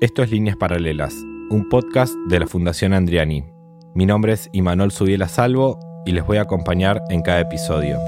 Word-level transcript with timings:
Esto 0.00 0.22
es 0.22 0.30
Líneas 0.30 0.56
Paralelas, 0.56 1.14
un 1.50 1.68
podcast 1.68 2.14
de 2.26 2.40
la 2.40 2.46
Fundación 2.46 2.94
Andriani. 2.94 3.44
Mi 3.94 4.06
nombre 4.06 4.32
es 4.32 4.48
Imanol 4.52 4.92
Subiela 4.92 5.28
Salvo 5.28 5.78
y 6.06 6.12
les 6.12 6.24
voy 6.24 6.38
a 6.38 6.42
acompañar 6.42 7.02
en 7.10 7.20
cada 7.20 7.40
episodio. 7.40 7.98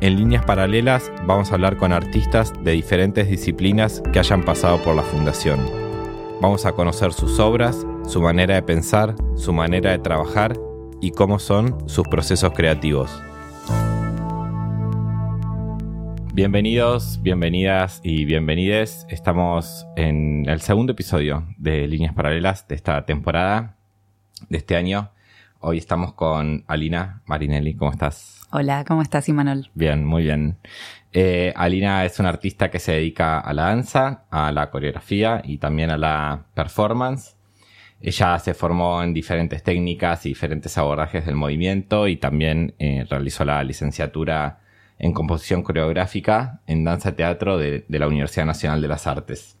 En 0.00 0.16
Líneas 0.16 0.46
Paralelas 0.46 1.12
vamos 1.26 1.50
a 1.50 1.56
hablar 1.56 1.76
con 1.76 1.92
artistas 1.92 2.54
de 2.64 2.72
diferentes 2.72 3.28
disciplinas 3.28 4.02
que 4.14 4.18
hayan 4.18 4.42
pasado 4.42 4.82
por 4.82 4.96
la 4.96 5.02
Fundación. 5.02 5.60
Vamos 6.40 6.64
a 6.64 6.72
conocer 6.72 7.12
sus 7.12 7.38
obras, 7.38 7.86
su 8.06 8.22
manera 8.22 8.54
de 8.54 8.62
pensar, 8.62 9.14
su 9.34 9.52
manera 9.52 9.90
de 9.90 9.98
trabajar 9.98 10.58
y 11.02 11.10
cómo 11.10 11.38
son 11.38 11.86
sus 11.86 12.08
procesos 12.08 12.54
creativos. 12.54 13.10
Bienvenidos, 16.36 17.22
bienvenidas 17.22 18.02
y 18.04 18.26
bienvenides. 18.26 19.06
Estamos 19.08 19.86
en 19.96 20.46
el 20.46 20.60
segundo 20.60 20.92
episodio 20.92 21.46
de 21.56 21.88
Líneas 21.88 22.12
Paralelas 22.12 22.68
de 22.68 22.74
esta 22.74 23.06
temporada, 23.06 23.78
de 24.50 24.58
este 24.58 24.76
año. 24.76 25.12
Hoy 25.60 25.78
estamos 25.78 26.12
con 26.12 26.62
Alina 26.66 27.22
Marinelli. 27.24 27.72
¿Cómo 27.74 27.90
estás? 27.90 28.42
Hola, 28.50 28.84
¿cómo 28.86 29.00
estás, 29.00 29.30
Imanol? 29.30 29.70
Bien, 29.72 30.04
muy 30.04 30.24
bien. 30.24 30.58
Eh, 31.14 31.54
Alina 31.56 32.04
es 32.04 32.20
una 32.20 32.28
artista 32.28 32.70
que 32.70 32.80
se 32.80 32.92
dedica 32.92 33.40
a 33.40 33.54
la 33.54 33.68
danza, 33.68 34.26
a 34.30 34.52
la 34.52 34.68
coreografía 34.68 35.40
y 35.42 35.56
también 35.56 35.88
a 35.88 35.96
la 35.96 36.44
performance. 36.52 37.34
Ella 37.98 38.38
se 38.40 38.52
formó 38.52 39.02
en 39.02 39.14
diferentes 39.14 39.62
técnicas 39.62 40.26
y 40.26 40.28
diferentes 40.28 40.76
abordajes 40.76 41.24
del 41.24 41.34
movimiento 41.34 42.08
y 42.08 42.18
también 42.18 42.74
eh, 42.78 43.06
realizó 43.08 43.46
la 43.46 43.64
licenciatura 43.64 44.65
en 44.98 45.12
composición 45.12 45.62
coreográfica 45.62 46.60
en 46.66 46.84
danza 46.84 47.14
teatro 47.14 47.58
de, 47.58 47.84
la 47.88 48.06
Universidad 48.06 48.46
Nacional 48.46 48.80
de 48.80 48.88
las 48.88 49.06
Artes. 49.06 49.58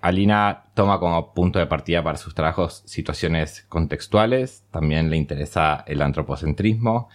Alina 0.00 0.66
toma 0.74 1.00
como 1.00 1.34
punto 1.34 1.58
de 1.58 1.66
partida 1.66 2.04
para 2.04 2.18
sus 2.18 2.34
trabajos 2.34 2.82
situaciones 2.86 3.66
contextuales, 3.68 4.64
también 4.70 5.10
le 5.10 5.16
interesa 5.16 5.84
el 5.88 6.02
antropocentrismo 6.02 7.08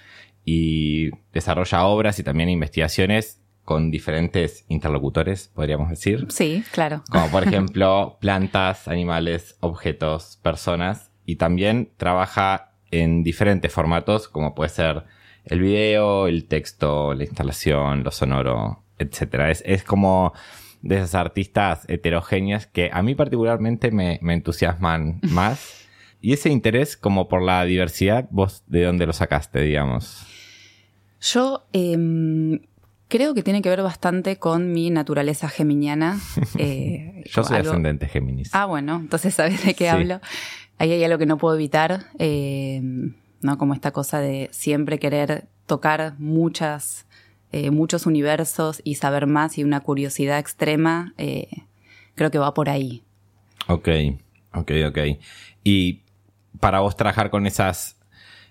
y 0.43 1.11
desarrolla 1.31 1.85
obras 1.85 2.19
y 2.19 2.23
también 2.23 2.49
investigaciones 2.49 3.39
con 3.63 3.91
diferentes 3.91 4.65
interlocutores, 4.67 5.47
podríamos 5.47 5.89
decir. 5.89 6.27
Sí, 6.29 6.65
claro. 6.73 7.03
Como 7.09 7.29
por 7.29 7.43
ejemplo 7.47 8.17
plantas, 8.19 8.89
animales, 8.89 9.55
objetos, 9.61 10.37
personas 10.41 11.11
y 11.25 11.37
también 11.37 11.91
trabaja 11.95 12.73
en 12.91 13.23
diferentes 13.23 13.71
formatos 13.71 14.27
como 14.27 14.53
puede 14.53 14.69
ser 14.69 15.05
el 15.45 15.59
video, 15.59 16.27
el 16.27 16.45
texto, 16.45 17.13
la 17.13 17.23
instalación, 17.23 18.03
lo 18.03 18.11
sonoro, 18.11 18.83
etc. 18.97 19.59
Es, 19.63 19.83
como 19.83 20.33
de 20.81 20.97
esas 20.97 21.15
artistas 21.15 21.85
heterogéneas 21.87 22.67
que 22.67 22.89
a 22.91 23.01
mí 23.01 23.15
particularmente 23.15 23.91
me, 23.91 24.19
entusiasman 24.21 25.19
más. 25.29 25.81
Y 26.21 26.33
ese 26.33 26.49
interés 26.49 26.95
como 26.95 27.27
por 27.27 27.41
la 27.41 27.63
diversidad, 27.65 28.27
¿vos 28.31 28.63
de 28.67 28.83
dónde 28.83 29.05
lo 29.05 29.13
sacaste, 29.13 29.61
digamos? 29.61 30.25
Yo 31.19 31.65
em, 31.73 32.59
creo 33.09 33.33
que 33.33 33.43
tiene 33.43 33.61
que 33.61 33.69
ver 33.69 33.81
bastante 33.83 34.37
con 34.37 34.71
mi 34.71 34.89
naturaleza 34.89 35.49
geminiana. 35.49 36.19
Eh, 36.57 37.23
Yo 37.25 37.43
soy 37.43 37.57
ascendente 37.57 38.07
Géminis. 38.07 38.53
Ah, 38.53 38.65
bueno, 38.65 38.97
entonces 38.97 39.33
sabes 39.33 39.65
de 39.65 39.73
qué 39.73 39.89
hablo. 39.89 40.21
Ahí 40.77 40.91
hay 40.91 41.03
algo 41.03 41.17
que 41.17 41.25
no 41.25 41.37
puedo 41.37 41.55
evitar. 41.55 42.05
Eh, 42.19 42.81
¿no? 43.43 43.57
Como 43.57 43.73
esta 43.73 43.91
cosa 43.91 44.19
de 44.19 44.49
siempre 44.51 44.99
querer 44.99 45.47
tocar 45.65 46.15
muchas, 46.19 47.05
eh, 47.51 47.71
muchos 47.71 48.05
universos 48.05 48.81
y 48.83 48.95
saber 48.95 49.27
más 49.27 49.57
y 49.57 49.63
una 49.63 49.79
curiosidad 49.81 50.39
extrema, 50.39 51.13
eh, 51.17 51.47
creo 52.15 52.31
que 52.31 52.37
va 52.37 52.53
por 52.53 52.69
ahí. 52.69 53.03
Ok, 53.67 53.89
ok, 54.53 54.71
ok. 54.87 54.97
Y 55.63 56.01
para 56.59 56.79
vos 56.81 56.95
trabajar 56.95 57.29
con 57.29 57.47
esas, 57.47 57.97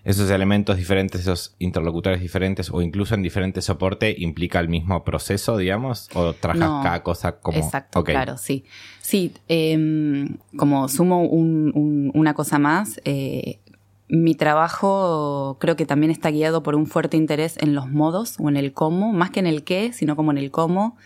esos 0.03 0.29
elementos 0.29 0.77
diferentes, 0.77 1.21
esos 1.21 1.55
interlocutores 1.59 2.21
diferentes 2.21 2.69
o 2.71 2.81
incluso 2.81 3.15
en 3.15 3.21
diferentes 3.21 3.65
soporte, 3.65 4.13
¿implica 4.17 4.59
el 4.59 4.69
mismo 4.69 5.03
proceso, 5.03 5.57
digamos? 5.57 6.09
¿O 6.13 6.33
trabajas 6.33 6.83
cada 6.83 7.03
cosa 7.03 7.39
como...? 7.39 7.57
Exacto, 7.57 8.03
claro, 8.03 8.37
sí. 8.37 8.65
Sí, 9.01 9.33
em, 9.47 10.37
como 10.57 10.87
sumo 10.87 11.23
una 11.23 12.33
cosa 12.33 12.59
más, 12.59 13.01
eh, 13.05 13.59
mi 14.13 14.35
trabajo 14.35 15.57
creo 15.59 15.75
que 15.75 15.87
también 15.87 16.11
está 16.11 16.29
guiado 16.29 16.61
por 16.61 16.75
un 16.75 16.85
fuerte 16.85 17.17
interés 17.17 17.57
en 17.57 17.73
los 17.73 17.89
modos 17.89 18.35
o 18.39 18.47
en 18.47 18.57
el 18.57 18.71
cómo, 18.71 19.11
más 19.11 19.31
que 19.31 19.39
en 19.39 19.47
el 19.47 19.63
qué, 19.63 19.91
sino 19.91 20.15
como 20.15 20.29
en 20.29 20.37
el 20.37 20.51
cómo. 20.51 20.97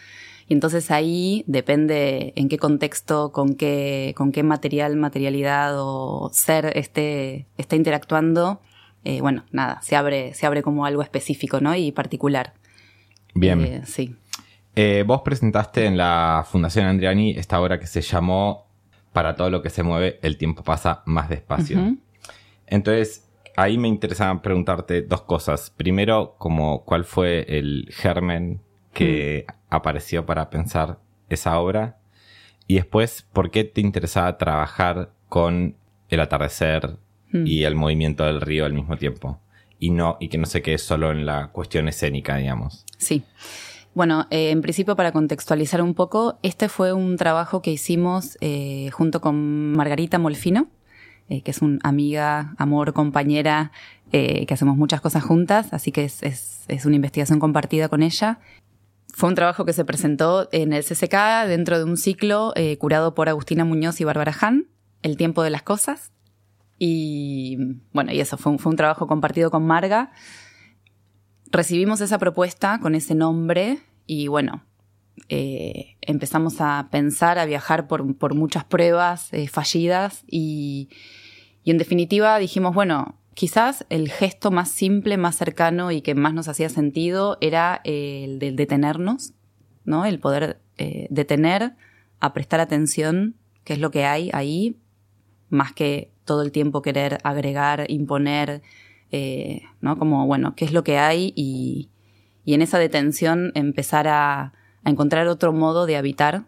Y 0.49 0.53
entonces 0.53 0.91
ahí 0.91 1.45
depende 1.47 2.33
en 2.35 2.49
qué 2.49 2.57
contexto, 2.57 3.31
con 3.31 3.55
qué, 3.55 4.13
con 4.17 4.33
qué 4.33 4.43
material, 4.43 4.97
materialidad 4.97 5.75
o 5.77 6.29
ser 6.33 6.77
esté, 6.77 7.47
está 7.57 7.77
interactuando. 7.77 8.59
Eh, 9.05 9.21
bueno, 9.21 9.45
nada, 9.51 9.81
se 9.81 9.95
abre, 9.95 10.33
se 10.33 10.45
abre 10.45 10.61
como 10.61 10.85
algo 10.85 11.01
específico, 11.01 11.61
¿no? 11.61 11.73
Y 11.75 11.93
particular. 11.93 12.55
Bien. 13.33 13.63
Eh, 13.63 13.81
sí. 13.85 14.17
Eh, 14.75 15.05
vos 15.07 15.21
presentaste 15.21 15.85
en 15.85 15.95
la 15.95 16.45
Fundación 16.45 16.85
Andriani 16.85 17.31
esta 17.31 17.61
obra 17.61 17.79
que 17.79 17.87
se 17.87 18.01
llamó 18.01 18.67
Para 19.13 19.35
todo 19.37 19.49
lo 19.49 19.61
que 19.61 19.69
se 19.69 19.81
mueve, 19.81 20.19
el 20.23 20.37
tiempo 20.37 20.61
pasa 20.63 21.03
más 21.05 21.29
despacio. 21.29 21.95
Entonces, 22.67 23.27
ahí 23.55 23.77
me 23.77 23.87
interesaba 23.87 24.41
preguntarte 24.41 25.01
dos 25.01 25.23
cosas. 25.23 25.71
Primero, 25.71 26.35
como 26.37 26.85
cuál 26.85 27.03
fue 27.03 27.45
el 27.57 27.89
germen 27.91 28.61
que 28.93 29.45
mm. 29.47 29.51
apareció 29.69 30.25
para 30.25 30.49
pensar 30.49 30.99
esa 31.29 31.59
obra. 31.59 31.97
Y 32.67 32.75
después, 32.75 33.27
¿por 33.33 33.49
qué 33.49 33.63
te 33.63 33.81
interesaba 33.81 34.37
trabajar 34.37 35.11
con 35.29 35.75
el 36.09 36.19
atardecer 36.19 36.97
mm. 37.31 37.47
y 37.47 37.63
el 37.63 37.75
movimiento 37.75 38.25
del 38.25 38.41
río 38.41 38.65
al 38.65 38.73
mismo 38.73 38.97
tiempo? 38.97 39.39
Y 39.79 39.91
no, 39.91 40.17
y 40.19 40.29
que 40.29 40.37
no 40.37 40.45
se 40.45 40.61
quede 40.61 40.77
solo 40.77 41.11
en 41.11 41.25
la 41.25 41.49
cuestión 41.51 41.87
escénica, 41.87 42.37
digamos. 42.37 42.85
Sí. 42.97 43.23
Bueno, 43.93 44.27
eh, 44.29 44.51
en 44.51 44.61
principio 44.61 44.95
para 44.95 45.11
contextualizar 45.11 45.81
un 45.81 45.95
poco, 45.95 46.37
este 46.43 46.69
fue 46.69 46.93
un 46.93 47.17
trabajo 47.17 47.63
que 47.63 47.71
hicimos 47.71 48.37
eh, 48.41 48.91
junto 48.91 49.21
con 49.21 49.71
Margarita 49.71 50.19
Molfino, 50.19 50.67
eh, 51.29 51.41
que 51.41 51.51
es 51.51 51.61
una 51.61 51.79
amiga, 51.83 52.55
amor, 52.57 52.93
compañera, 52.93 53.71
eh, 54.13 54.45
que 54.45 54.53
hacemos 54.53 54.77
muchas 54.77 55.01
cosas 55.01 55.23
juntas, 55.23 55.73
así 55.73 55.91
que 55.91 56.05
es, 56.05 56.23
es, 56.23 56.85
una 56.85 56.95
investigación 56.95 57.39
compartida 57.39 57.89
con 57.89 58.01
ella. 58.01 58.39
Fue 59.13 59.27
un 59.27 59.35
trabajo 59.35 59.65
que 59.65 59.73
se 59.73 59.83
presentó 59.83 60.47
en 60.51 60.71
el 60.71 60.83
CCK 60.83 61.47
dentro 61.47 61.77
de 61.77 61.83
un 61.83 61.97
ciclo 61.97 62.53
eh, 62.55 62.77
curado 62.77 63.13
por 63.13 63.27
Agustina 63.27 63.65
Muñoz 63.65 63.99
y 63.99 64.05
Bárbara 64.05 64.33
Hahn, 64.39 64.67
El 65.01 65.17
tiempo 65.17 65.43
de 65.43 65.49
las 65.49 65.63
cosas. 65.63 66.11
Y 66.79 67.57
bueno, 67.91 68.13
y 68.13 68.21
eso, 68.21 68.37
fue 68.37 68.53
un, 68.53 68.59
fue 68.59 68.69
un 68.69 68.77
trabajo 68.77 69.07
compartido 69.07 69.51
con 69.51 69.65
Marga. 69.65 70.11
Recibimos 71.51 71.99
esa 72.01 72.19
propuesta 72.19 72.79
con 72.79 72.95
ese 72.95 73.15
nombre 73.15 73.79
y 74.05 74.27
bueno, 74.27 74.63
eh, 75.29 75.97
empezamos 76.01 76.61
a 76.61 76.87
pensar, 76.91 77.37
a 77.37 77.45
viajar 77.45 77.87
por, 77.87 78.33
muchas 78.33 78.63
pruebas 78.63 79.33
eh, 79.33 79.47
fallidas 79.47 80.23
y, 80.27 80.89
en 81.65 81.77
definitiva 81.77 82.37
dijimos, 82.39 82.73
bueno, 82.73 83.17
quizás 83.33 83.85
el 83.89 84.09
gesto 84.09 84.51
más 84.51 84.69
simple, 84.69 85.17
más 85.17 85.35
cercano 85.35 85.91
y 85.91 86.01
que 86.01 86.15
más 86.15 86.33
nos 86.33 86.47
hacía 86.47 86.69
sentido 86.69 87.37
era 87.41 87.81
el 87.83 88.39
del 88.39 88.55
detenernos, 88.55 89.33
¿no? 89.83 90.05
El 90.05 90.19
poder 90.19 90.61
eh, 90.77 91.07
detener, 91.09 91.75
a 92.19 92.33
prestar 92.33 92.61
atención, 92.61 93.35
qué 93.63 93.73
es 93.73 93.79
lo 93.79 93.91
que 93.91 94.05
hay 94.05 94.29
ahí, 94.33 94.79
más 95.49 95.73
que 95.73 96.11
todo 96.23 96.41
el 96.41 96.51
tiempo 96.51 96.81
querer 96.81 97.19
agregar, 97.23 97.85
imponer, 97.89 98.61
¿no? 99.81 99.97
Como, 99.97 100.25
bueno, 100.25 100.55
qué 100.55 100.65
es 100.65 100.71
lo 100.71 100.83
que 100.83 100.97
hay 100.97 101.33
y 101.35 101.89
en 102.45 102.61
esa 102.61 102.79
detención 102.79 103.51
empezar 103.55 104.07
a 104.07 104.53
a 104.87 104.89
encontrar 104.89 105.27
otro 105.27 105.51
modo 105.51 105.85
de 105.85 105.97
habitar. 105.97 106.45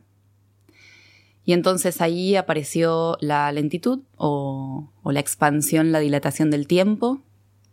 Y 1.44 1.52
entonces 1.52 2.00
ahí 2.00 2.38
apareció 2.38 3.18
la 3.20 3.52
lentitud 3.52 4.00
o, 4.16 4.94
la 5.04 5.20
expansión, 5.20 5.92
la 5.92 6.00
dilatación 6.00 6.50
del 6.50 6.66
tiempo. 6.66 7.20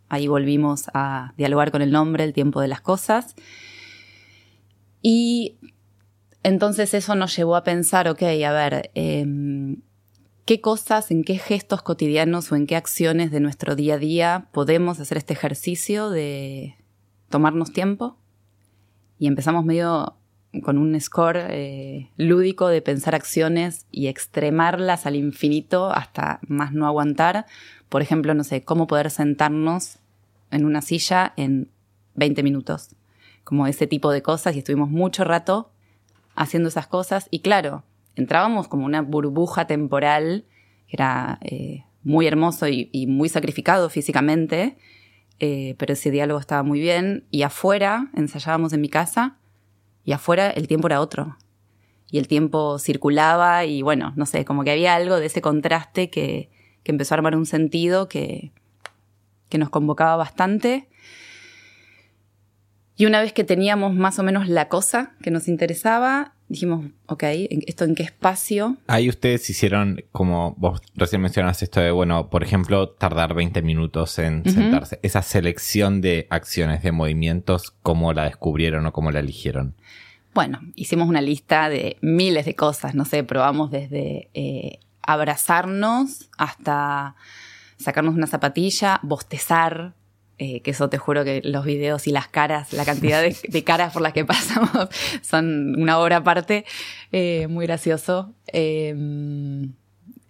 Ahí 0.09 0.27
volvimos 0.27 0.89
a 0.93 1.33
dialogar 1.37 1.71
con 1.71 1.81
el 1.81 1.91
nombre, 1.91 2.25
el 2.25 2.33
tiempo 2.33 2.59
de 2.59 2.67
las 2.67 2.81
cosas. 2.81 3.35
Y 5.01 5.55
entonces 6.43 6.93
eso 6.93 7.15
nos 7.15 7.33
llevó 7.33 7.55
a 7.55 7.63
pensar, 7.63 8.09
ok, 8.09 8.23
a 8.23 8.51
ver, 8.51 8.91
em, 8.93 9.83
¿qué 10.43 10.59
cosas, 10.59 11.11
en 11.11 11.23
qué 11.23 11.37
gestos 11.37 11.81
cotidianos 11.81 12.51
o 12.51 12.57
en 12.57 12.67
qué 12.67 12.75
acciones 12.75 13.31
de 13.31 13.39
nuestro 13.39 13.77
día 13.77 13.93
a 13.93 13.99
día 13.99 14.49
podemos 14.51 14.99
hacer 14.99 15.17
este 15.17 15.31
ejercicio 15.31 16.09
de 16.09 16.75
tomarnos 17.29 17.71
tiempo? 17.71 18.17
Y 19.17 19.27
empezamos 19.27 19.63
medio 19.63 20.17
con 20.61 20.77
un 20.77 20.99
score 20.99 21.47
eh, 21.49 22.11
lúdico 22.17 22.67
de 22.67 22.81
pensar 22.81 23.15
acciones 23.15 23.85
y 23.91 24.07
extremarlas 24.07 25.05
al 25.05 25.15
infinito 25.15 25.91
hasta 25.91 26.39
más 26.47 26.73
no 26.73 26.85
aguantar. 26.85 27.45
Por 27.89 28.01
ejemplo, 28.01 28.33
no 28.33 28.43
sé, 28.43 28.63
cómo 28.63 28.87
poder 28.87 29.09
sentarnos 29.11 29.99
en 30.51 30.65
una 30.65 30.81
silla 30.81 31.33
en 31.37 31.69
20 32.15 32.43
minutos. 32.43 32.95
Como 33.43 33.67
ese 33.67 33.87
tipo 33.87 34.11
de 34.11 34.21
cosas 34.21 34.55
y 34.55 34.59
estuvimos 34.59 34.89
mucho 34.89 35.23
rato 35.23 35.71
haciendo 36.35 36.69
esas 36.69 36.87
cosas. 36.87 37.27
Y 37.31 37.39
claro, 37.39 37.83
entrábamos 38.15 38.67
como 38.67 38.85
una 38.85 39.01
burbuja 39.01 39.67
temporal, 39.67 40.45
era 40.87 41.39
eh, 41.41 41.83
muy 42.03 42.27
hermoso 42.27 42.67
y, 42.67 43.05
muy 43.07 43.29
sacrificado 43.29 43.89
físicamente, 43.89 44.77
eh, 45.39 45.75
pero 45.77 45.93
ese 45.93 46.11
diálogo 46.11 46.39
estaba 46.39 46.63
muy 46.63 46.79
bien. 46.79 47.25
Y 47.31 47.41
afuera, 47.41 48.09
ensayábamos 48.15 48.73
en 48.73 48.81
mi 48.81 48.89
casa, 48.89 49.37
y 50.07 50.13
afuera 50.13 50.49
el 50.49 50.69
tiempo 50.69 50.87
era 50.87 51.01
otro. 51.01 51.37
Y 52.09 52.17
el 52.17 52.29
tiempo 52.29 52.79
circulaba 52.79 53.65
y 53.65 53.81
bueno, 53.81 54.13
no 54.15 54.25
sé, 54.25 54.45
como 54.45 54.63
que 54.63 54.71
había 54.71 54.95
algo 54.95 55.19
de 55.19 55.25
ese 55.25 55.41
contraste 55.41 56.09
que, 56.09 56.49
que 56.83 56.93
empezó 56.93 57.13
a 57.13 57.17
armar 57.17 57.35
un 57.35 57.45
sentido 57.45 58.07
que, 58.07 58.53
que 59.49 59.57
nos 59.57 59.69
convocaba 59.69 60.15
bastante. 60.15 60.87
Y 62.95 63.05
una 63.05 63.19
vez 63.19 63.33
que 63.33 63.43
teníamos 63.43 63.95
más 63.95 64.17
o 64.17 64.23
menos 64.23 64.47
la 64.47 64.69
cosa 64.69 65.11
que 65.21 65.29
nos 65.29 65.49
interesaba, 65.49 66.35
dijimos, 66.49 66.85
ok, 67.07 67.23
¿esto 67.67 67.83
en 67.83 67.95
qué 67.95 68.03
espacio? 68.03 68.77
Ahí 68.87 69.09
ustedes 69.09 69.49
hicieron, 69.49 70.03
como 70.11 70.55
vos 70.57 70.81
recién 70.95 71.21
mencionaste 71.21 71.65
esto 71.65 71.81
de, 71.81 71.91
bueno, 71.91 72.29
por 72.29 72.43
ejemplo, 72.43 72.89
tardar 72.89 73.33
20 73.33 73.61
minutos 73.61 74.17
en 74.19 74.43
sentarse. 74.49 74.99
Esa 75.03 75.21
selección 75.21 76.01
de 76.01 76.27
acciones, 76.29 76.83
de 76.83 76.91
movimientos, 76.91 77.73
¿cómo 77.83 78.13
la 78.13 78.25
descubrieron 78.25 78.85
o 78.85 78.93
cómo 78.93 79.11
la 79.11 79.19
eligieron? 79.19 79.75
Bueno, 80.33 80.61
hicimos 80.75 81.09
una 81.09 81.21
lista 81.21 81.67
de 81.67 81.97
miles 82.01 82.45
de 82.45 82.55
cosas, 82.55 82.95
no 82.95 83.05
sé, 83.05 83.23
probamos 83.23 83.71
desde 83.71 84.29
eh, 84.33 84.79
abrazarnos 85.01 86.29
hasta 86.37 87.15
sacarnos 87.77 88.15
una 88.15 88.27
zapatilla, 88.27 88.99
bostezar, 89.03 89.93
eh, 90.39 90.61
que 90.61 90.69
eso 90.69 90.87
te 90.87 90.99
juro 90.99 91.23
que 91.23 91.41
los 91.43 91.65
videos 91.65 92.05
y 92.05 92.11
las 92.11 92.27
caras, 92.27 92.71
la 92.71 92.85
cantidad 92.85 93.23
de, 93.23 93.63
caras 93.63 93.91
por 93.91 94.03
las 94.03 94.13
que 94.13 94.23
pasamos 94.25 94.87
son 95.23 95.75
una 95.81 95.97
obra 95.97 96.17
aparte, 96.17 96.63
eh, 97.11 97.47
muy 97.47 97.65
gracioso. 97.65 98.35
Em, 98.45 99.73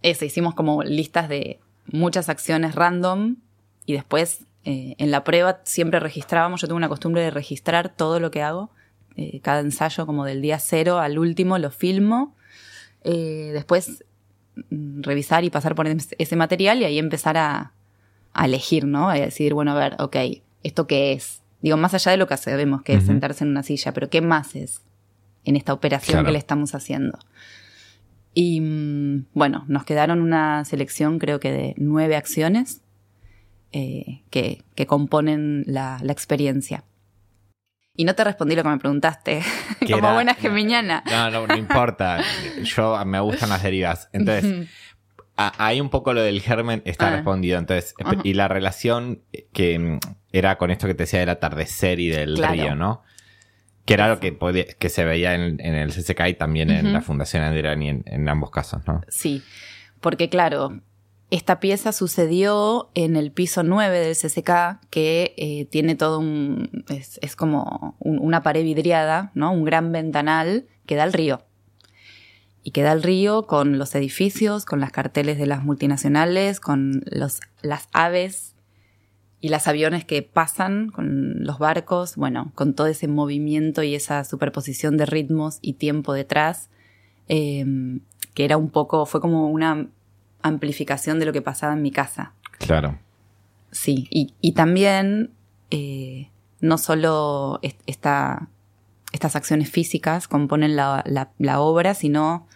eso, 0.04 0.24
hicimos 0.24 0.56
como 0.56 0.82
listas 0.84 1.28
de 1.28 1.60
muchas 1.92 2.30
acciones 2.30 2.74
random 2.74 3.36
y 3.86 3.94
después 3.94 4.46
eh, 4.64 4.96
en 4.98 5.12
la 5.12 5.26
prueba 5.26 5.60
siempre 5.64 6.00
registrábamos, 6.00 6.62
yo 6.62 6.68
tengo 6.68 6.78
una 6.78 6.90
costumbre 6.90 7.22
de 7.22 7.32
registrar 7.32 7.90
todo 7.90 8.22
lo 8.22 8.32
que 8.32 8.42
hago, 8.42 8.72
cada 9.42 9.62
ensayo 9.62 10.06
como 10.06 10.26
del 10.26 10.44
día 10.44 10.60
cero 10.60 11.00
al 11.00 11.18
último 11.18 11.58
lo 11.58 11.72
filmo, 11.72 12.36
después 13.04 14.06
mm, 14.70 15.02
revisar 15.02 15.44
y 15.44 15.50
pasar 15.50 15.74
por 15.74 15.88
ese 15.88 16.36
material 16.36 16.80
y 16.82 16.84
ahí 16.86 17.00
empezar 17.00 17.36
a, 17.36 17.74
a 18.38 18.46
elegir, 18.46 18.86
¿no? 18.86 19.10
A 19.10 19.16
decidir, 19.16 19.54
bueno, 19.54 19.72
a 19.72 19.76
ver, 19.76 19.96
ok, 20.00 20.16
¿esto 20.64 20.88
qué 20.88 21.14
es? 21.14 21.42
Digo, 21.62 21.76
más 21.76 21.94
allá 21.94 22.12
de 22.12 22.18
lo 22.18 22.28
que 22.28 22.38
sabemos 22.38 22.84
que 22.84 22.94
es 22.94 23.06
sentarse 23.06 23.44
en 23.44 23.50
una 23.50 23.64
silla, 23.64 23.94
pero 23.94 24.10
¿qué 24.10 24.22
más 24.22 24.56
es 24.56 24.82
en 25.44 25.56
esta 25.56 25.74
operación 25.74 26.24
que 26.24 26.32
le 26.32 26.38
estamos 26.38 26.76
haciendo? 26.76 27.18
Y 28.36 28.62
mm, 28.62 29.26
bueno, 29.34 29.66
nos 29.68 29.84
quedaron 29.84 30.22
una 30.22 30.64
selección 30.66 31.18
creo 31.18 31.40
que 31.40 31.52
de 31.52 31.74
nueve 31.78 32.16
acciones 32.16 32.82
eh, 33.72 34.22
que, 34.30 34.64
componen 34.86 35.64
la, 35.66 36.00
experiencia. 36.08 36.84
Y 37.96 38.06
no 38.06 38.14
te 38.14 38.24
respondí 38.24 38.56
lo 38.56 38.62
que 38.62 38.70
me 38.70 38.78
preguntaste, 38.78 39.42
como 39.92 40.14
buena 40.14 40.36
geminiana. 40.36 41.04
No, 41.10 41.32
no, 41.32 41.48
no 41.48 41.58
importa. 41.58 42.22
Yo 42.64 43.04
me 43.04 43.20
gustan 43.20 43.50
las 43.50 43.64
derivas. 43.64 44.10
Entonces, 44.14 44.70
Ahí 45.38 45.80
un 45.80 45.90
poco 45.90 46.14
lo 46.14 46.22
del 46.22 46.42
germen 46.42 46.82
está 46.86 47.08
ah. 47.08 47.12
respondido. 47.12 47.60
Entonces, 47.60 47.94
y 48.24 48.34
la 48.34 48.48
relación 48.48 49.22
que 49.54 49.78
mm, 49.78 50.00
era 50.32 50.58
con 50.58 50.72
esto 50.72 50.88
que 50.88 50.96
te 50.96 51.04
decía 51.04 51.20
del 51.20 51.30
atardecer 51.30 52.00
y 52.00 52.10
del 52.10 52.38
río, 52.38 52.76
¿no? 52.76 53.04
Que 53.86 53.94
era 53.94 54.10
lo 54.10 54.20
que, 54.20 54.38
que 54.80 54.90
se 54.90 55.06
veía 55.06 55.36
en, 55.36 55.62
el 55.62 55.94
CCK 55.94 56.28
y 56.28 56.34
también 56.34 56.72
en 56.72 56.92
la 56.92 57.02
Fundación 57.02 57.44
Anderani 57.44 57.88
en, 57.88 58.04
en 58.06 58.28
ambos 58.28 58.52
casos, 58.52 58.82
¿no? 58.86 59.02
Sí, 59.08 59.44
porque 60.02 60.28
claro, 60.28 60.82
esta 61.30 61.60
pieza 61.60 61.92
sucedió 61.92 62.90
en 62.94 63.18
el 63.18 63.32
piso 63.32 63.64
9 63.64 64.00
del 64.00 64.16
CCK, 64.16 64.80
que 64.90 65.34
eh, 65.38 65.66
tiene 65.66 65.96
todo 65.96 66.20
un. 66.20 66.86
es, 66.88 67.36
como 67.36 67.98
una 68.00 68.44
pared 68.44 68.64
vidriada, 68.64 69.32
¿no? 69.34 69.52
Un 69.52 69.66
gran 69.66 69.92
ventanal 69.92 70.68
que 70.86 70.96
da 70.96 71.04
al 71.04 71.14
río 71.14 71.47
y 72.68 72.72
queda 72.72 72.92
el 72.92 73.02
río 73.02 73.48
con 73.48 73.78
los 73.78 73.96
edificios, 73.96 74.66
con 74.66 74.82
las 74.82 74.92
carteles 74.92 75.38
de 75.38 75.46
las 75.46 75.64
multinacionales, 75.64 76.60
con 76.60 77.02
los, 77.06 77.40
las 77.62 77.88
aves 77.94 78.56
y 79.40 79.48
los 79.48 79.70
aviones 79.70 80.04
que 80.04 80.22
pasan, 80.22 80.90
con 80.90 81.46
los 81.46 81.60
barcos, 81.60 82.18
bueno, 82.18 82.52
con 82.56 82.74
todo 82.74 82.88
ese 82.88 83.08
movimiento 83.08 83.84
y 83.84 83.96
esa 83.96 84.22
superposición 84.26 84.98
de 84.98 85.06
ritmos 85.06 85.60
y 85.62 85.76
tiempo 85.76 86.12
detrás, 86.12 86.70
em, 87.30 88.02
que 88.34 88.44
era 88.44 88.58
un 88.58 88.70
poco, 88.70 89.06
fue 89.06 89.22
como 89.22 89.48
una 89.48 89.88
amplificación 90.42 91.20
de 91.20 91.26
lo 91.26 91.32
que 91.32 91.42
pasaba 91.42 91.72
en 91.72 91.82
mi 91.82 91.92
casa. 91.92 92.34
Claro. 92.58 93.00
Sí, 93.72 94.10
y, 94.12 94.52
también 94.52 95.32
eh, 95.72 96.32
no 96.60 96.78
solo 96.78 97.62
esta, 97.86 98.50
estas 99.12 99.36
acciones 99.36 99.70
físicas 99.70 100.28
componen 100.28 100.76
la, 100.76 101.04
la, 101.38 101.60
obra, 101.60 101.94
sino 101.94 102.48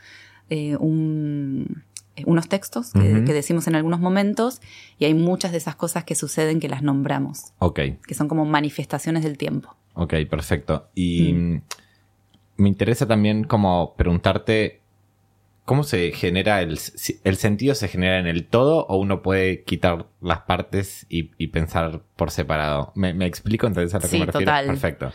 eh, 0.49 0.75
un, 0.77 1.83
eh, 2.15 2.23
unos 2.25 2.49
textos 2.49 2.91
que, 2.93 3.33
decimos 3.33 3.67
en 3.67 3.75
algunos 3.75 3.99
momentos 3.99 4.61
y 4.99 5.05
hay 5.05 5.13
muchas 5.13 5.51
de 5.51 5.57
esas 5.57 5.75
cosas 5.75 6.03
que 6.03 6.15
suceden 6.15 6.59
que 6.59 6.67
las 6.67 6.83
nombramos. 6.83 7.53
Ok. 7.59 7.79
Que 8.05 8.13
son 8.13 8.27
como 8.27 8.45
manifestaciones 8.45 9.23
del 9.23 9.37
tiempo. 9.37 9.75
Ok, 9.93 10.13
perfecto. 10.29 10.89
Y 10.93 11.33
mm. 11.33 11.61
me 12.57 12.69
interesa 12.69 13.07
también 13.07 13.43
como 13.45 13.95
preguntarte 13.95 14.81
cómo 15.65 15.83
se 15.83 16.11
genera 16.11 16.61
el, 16.61 16.77
el 17.23 17.37
sentido 17.37 17.75
se 17.75 17.87
genera 17.87 18.19
en 18.19 18.27
el 18.27 18.45
todo 18.45 18.85
o 18.87 18.97
uno 18.97 19.21
puede 19.21 19.63
quitar 19.63 20.07
las 20.19 20.41
partes 20.41 21.05
y, 21.07 21.47
pensar 21.47 22.01
por 22.17 22.31
separado. 22.31 22.91
¿Me, 22.95 23.25
explico 23.25 23.67
entonces 23.67 23.93
a 23.95 23.99
lo 23.99 24.09
que 24.09 24.19
me 24.19 24.25
refiero? 24.25 24.51
Total. 24.51 24.65
Perfecto. 24.65 25.13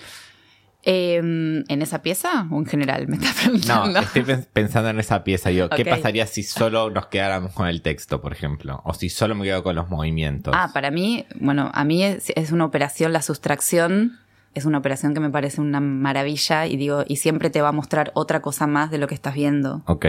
Em, 0.89 1.65
¿En 1.67 1.83
esa 1.83 2.01
pieza 2.01 2.47
o 2.49 2.61
en 2.61 2.65
general? 2.65 3.09
Me 3.09 3.17
está 3.17 3.31
preguntando. 3.43 3.91
No, 3.91 3.99
estoy 3.99 4.23
pensando 4.53 4.89
en 4.89 5.01
esa 5.01 5.25
pieza. 5.25 5.51
Yo, 5.51 5.69
¿qué 5.69 5.85
pasaría 5.85 6.29
si 6.29 6.45
solo 6.45 6.91
nos 6.91 7.07
quedáramos 7.07 7.53
con 7.55 7.67
el 7.67 7.83
texto, 7.83 8.21
por 8.21 8.33
ejemplo? 8.33 8.83
O 8.85 8.95
si 8.95 9.09
solo 9.09 9.35
me 9.35 9.45
quedo 9.45 9.65
con 9.65 9.75
los 9.75 9.91
movimientos. 9.91 10.55
Ah, 10.57 10.71
para 10.73 10.93
mí, 10.93 11.27
bueno, 11.41 11.73
a 11.75 11.83
mí 11.83 12.05
es, 12.05 12.53
una 12.53 12.65
operación, 12.65 13.13
la 13.13 13.21
sustracción 13.21 14.21
es 14.55 14.65
una 14.65 14.79
operación 14.79 15.13
que 15.13 15.19
me 15.19 15.29
parece 15.29 15.61
una 15.61 15.81
maravilla 15.81 16.67
y 16.67 16.77
digo, 16.77 17.05
y 17.09 17.17
siempre 17.17 17.51
te 17.51 17.61
va 17.61 17.71
a 17.71 17.73
mostrar 17.73 18.13
otra 18.15 18.41
cosa 18.41 18.69
más 18.69 18.93
de 18.93 18.99
lo 18.99 19.09
que 19.09 19.17
estás 19.17 19.35
viendo. 19.35 19.83
Ok. 19.87 20.07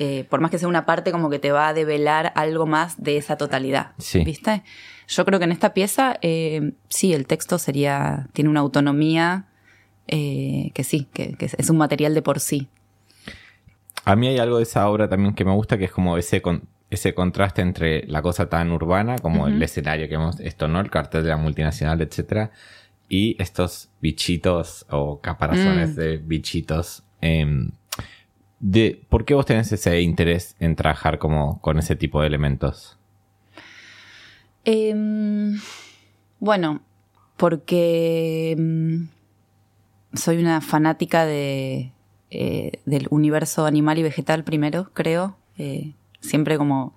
Eh, 0.00 0.26
por 0.28 0.40
más 0.40 0.50
que 0.50 0.58
sea 0.58 0.66
una 0.66 0.84
parte 0.84 1.12
como 1.12 1.30
que 1.30 1.38
te 1.38 1.52
va 1.52 1.68
a 1.68 1.74
develar 1.74 2.32
algo 2.34 2.66
más 2.66 3.00
de 3.00 3.18
esa 3.18 3.36
totalidad. 3.36 3.92
Sí. 3.98 4.24
¿Viste? 4.24 4.64
Yo 5.06 5.24
creo 5.24 5.38
que 5.38 5.44
en 5.44 5.52
esta 5.52 5.74
pieza, 5.74 6.16
eh, 6.22 6.72
sí, 6.88 7.14
el 7.14 7.28
texto 7.28 7.58
sería, 7.58 8.26
tiene 8.32 8.50
una 8.50 8.60
autonomía 8.60 9.47
eh, 10.08 10.70
que 10.74 10.84
sí, 10.84 11.06
que, 11.12 11.36
es 11.38 11.70
un 11.70 11.76
material 11.76 12.14
de 12.14 12.22
por 12.22 12.40
sí. 12.40 12.68
A 14.04 14.16
mí 14.16 14.26
hay 14.26 14.38
algo 14.38 14.56
de 14.56 14.62
esa 14.62 14.88
obra 14.88 15.08
también 15.08 15.34
que 15.34 15.44
me 15.44 15.52
gusta, 15.52 15.76
que 15.76 15.84
es 15.84 15.92
como 15.92 16.16
ese, 16.16 16.42
ese 16.90 17.14
contraste 17.14 17.60
entre 17.60 18.06
la 18.06 18.22
cosa 18.22 18.48
tan 18.48 18.72
urbana, 18.72 19.18
como 19.18 19.46
el 19.46 19.62
escenario 19.62 20.08
que 20.08 20.14
hemos, 20.14 20.40
esto, 20.40 20.66
¿no? 20.66 20.80
El 20.80 20.90
cartel 20.90 21.24
de 21.24 21.28
la 21.28 21.36
multinacional, 21.36 22.00
etcétera, 22.00 22.50
y 23.08 23.40
estos 23.40 23.90
bichitos 24.00 24.86
o 24.88 25.20
caparazones 25.20 25.90
mm. 25.90 25.94
de 25.94 26.16
bichitos. 26.16 27.04
Em, 27.20 27.70
de, 28.60 29.02
¿Por 29.08 29.24
qué 29.24 29.34
vos 29.34 29.46
tenés 29.46 29.70
ese 29.72 30.00
interés 30.00 30.56
en 30.58 30.74
trabajar 30.74 31.18
como 31.18 31.60
con 31.60 31.78
ese 31.78 31.94
tipo 31.94 32.20
de 32.22 32.28
elementos? 32.28 32.98
Em, 34.64 35.58
bueno, 36.40 36.82
porque 37.36 38.52
em, 38.52 39.08
soy 40.14 40.38
una 40.38 40.60
fanática 40.60 41.24
de, 41.26 41.92
eh, 42.30 42.72
del 42.84 43.06
universo 43.10 43.64
animal 43.64 43.98
y 43.98 44.02
vegetal 44.02 44.44
primero, 44.44 44.90
creo. 44.92 45.36
Eh, 45.56 45.94
siempre 46.20 46.58
como, 46.58 46.94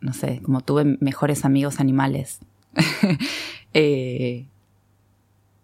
no 0.00 0.12
sé, 0.12 0.40
como 0.42 0.60
tuve 0.60 0.84
mejores 1.00 1.44
amigos 1.44 1.80
animales. 1.80 2.40
eh, 3.74 4.46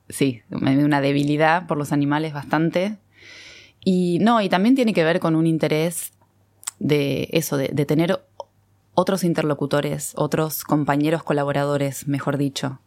sí, 0.09 0.41
me 0.49 0.77
dio 0.77 0.87
una 0.87 1.01
debilidad 1.01 1.67
por 1.67 1.77
los 1.77 1.93
animales 1.93 2.33
bastante. 2.33 2.97
Y 3.85 4.19
no, 4.23 4.41
y 4.41 4.49
también 4.49 4.75
tiene 4.75 4.95
que 4.95 5.05
ver 5.05 5.21
con 5.21 5.37
un 5.37 5.47
interés 5.47 6.13
de 6.79 7.29
eso, 7.33 7.59
de, 7.59 7.69
tener 7.85 8.25
otros 8.95 9.25
interlocutores, 9.25 10.13
otros 10.17 10.65
compañeros 10.65 11.23
colaboradores, 11.23 12.09
mejor 12.09 12.39
dicho. 12.39 12.81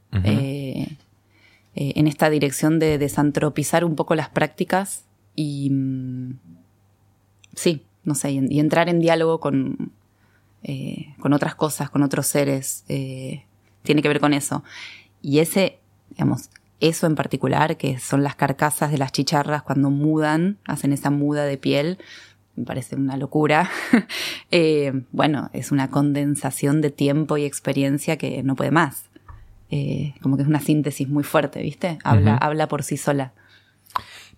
Eh, 1.80 1.94
en 1.96 2.08
esta 2.08 2.32
dirección 2.32 2.80
de 2.80 2.98
desantropizar 2.98 3.86
un 3.86 3.96
poco 3.96 4.16
las 4.16 4.30
prácticas 4.30 5.06
y 5.36 5.70
mm, 5.70 6.40
sí, 7.54 7.84
no 8.04 8.16
sé, 8.16 8.32
y, 8.32 8.60
entrar 8.60 8.90
en 8.90 9.00
diálogo 9.00 9.40
con, 9.40 9.92
eh, 10.64 11.14
con 11.20 11.34
otras 11.34 11.54
cosas, 11.54 11.92
con 11.92 12.02
otros 12.02 12.26
seres, 12.26 12.84
eh, 12.90 13.46
tiene 13.84 14.02
que 14.02 14.08
ver 14.08 14.20
con 14.20 14.34
eso. 14.34 14.64
Y 15.22 15.38
ese, 15.38 15.78
digamos, 16.10 16.50
eso 16.80 17.06
en 17.06 17.14
particular, 17.14 17.78
que 17.78 18.00
son 18.00 18.24
las 18.24 18.36
carcasas 18.36 18.90
de 18.90 18.98
las 18.98 19.12
chicharras 19.12 19.62
cuando 19.62 19.92
mudan, 19.92 20.58
hacen 20.66 20.94
esa 20.94 21.12
muda 21.12 21.46
de 21.46 21.60
piel, 21.60 22.00
me 22.56 22.66
parece 22.66 22.96
una 22.96 23.18
locura. 23.18 23.70
Eh, 24.50 25.04
bueno, 25.12 25.50
es 25.52 25.74
una 25.74 25.90
condensación 25.92 26.80
de 26.80 26.90
tiempo 26.90 27.36
y 27.38 27.44
experiencia 27.44 28.18
que 28.18 28.42
no 28.44 28.56
puede 28.56 28.72
más. 28.72 29.07
Eh, 29.70 30.14
como 30.22 30.38
que 30.38 30.44
es 30.44 30.48
una 30.48 30.60
síntesis 30.60 31.10
muy 31.10 31.24
fuerte, 31.24 31.62
¿viste? 31.62 31.98
Habla, 32.04 32.38
habla 32.38 32.68
por 32.68 32.84
sí 32.84 32.98
sola. 32.98 33.34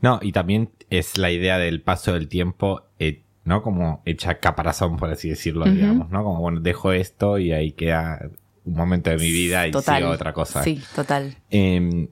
No, 0.01 0.19
y 0.21 0.31
también 0.31 0.71
es 0.89 1.17
la 1.17 1.31
idea 1.31 1.57
del 1.57 1.81
paso 1.81 2.13
del 2.13 2.27
tiempo, 2.27 2.83
eh, 2.99 3.23
¿no? 3.43 3.61
Como 3.61 4.01
hecha 4.05 4.39
caparazón, 4.39 4.97
por 4.97 5.09
así 5.09 5.29
decirlo, 5.29 5.65
digamos, 5.65 6.09
¿no? 6.09 6.23
Como, 6.23 6.39
bueno, 6.39 6.61
dejo 6.61 6.93
esto 6.93 7.37
y 7.37 7.51
ahí 7.51 7.73
queda 7.73 8.29
un 8.65 8.73
momento 8.73 9.09
de 9.09 9.17
mi 9.17 9.31
vida 9.31 9.67
y 9.67 9.73
sigo 9.73 10.09
otra 10.09 10.33
cosa. 10.33 10.63
Sí, 10.63 10.81
total. 10.95 11.35
Em, 11.49 12.07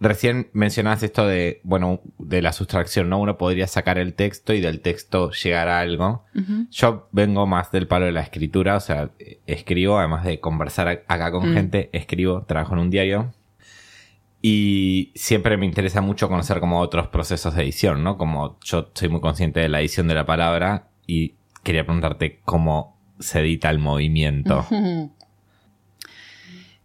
recién 0.00 0.48
mencionabas 0.52 1.02
esto 1.02 1.26
de, 1.26 1.60
bueno, 1.64 2.00
de 2.18 2.42
la 2.42 2.52
sustracción, 2.52 3.08
¿no? 3.08 3.18
Uno 3.18 3.36
podría 3.36 3.66
sacar 3.66 3.98
el 3.98 4.14
texto 4.14 4.52
y 4.52 4.60
del 4.60 4.80
texto 4.80 5.30
llegar 5.30 5.68
a 5.68 5.80
algo. 5.80 6.24
Yo 6.70 7.08
vengo 7.12 7.46
más 7.46 7.72
del 7.72 7.88
palo 7.88 8.06
de 8.06 8.12
la 8.12 8.20
escritura, 8.20 8.76
o 8.76 8.80
sea, 8.80 9.10
escribo, 9.46 9.98
además 9.98 10.24
de 10.24 10.40
conversar 10.40 10.88
acá 10.88 11.30
con 11.30 11.50
mm. 11.50 11.54
gente, 11.54 11.90
escribo, 11.92 12.42
trabajo 12.42 12.74
en 12.74 12.80
un 12.80 12.90
diario. 12.90 13.32
Y 14.40 15.10
siempre 15.16 15.56
me 15.56 15.66
interesa 15.66 16.00
mucho 16.00 16.28
conocer 16.28 16.60
como 16.60 16.80
otros 16.80 17.08
procesos 17.08 17.56
de 17.56 17.64
edición, 17.64 18.04
¿no? 18.04 18.16
Como 18.16 18.58
yo 18.64 18.90
soy 18.94 19.08
muy 19.08 19.20
consciente 19.20 19.58
de 19.60 19.68
la 19.68 19.80
edición 19.80 20.06
de 20.06 20.14
la 20.14 20.26
palabra 20.26 20.90
y 21.08 21.34
quería 21.64 21.84
preguntarte 21.84 22.40
cómo 22.44 22.96
se 23.18 23.40
edita 23.40 23.68
el 23.68 23.80
movimiento. 23.80 24.64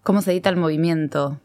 ¿Cómo 0.02 0.22
se 0.22 0.32
edita 0.32 0.50
el 0.50 0.58
movimiento? 0.58 1.40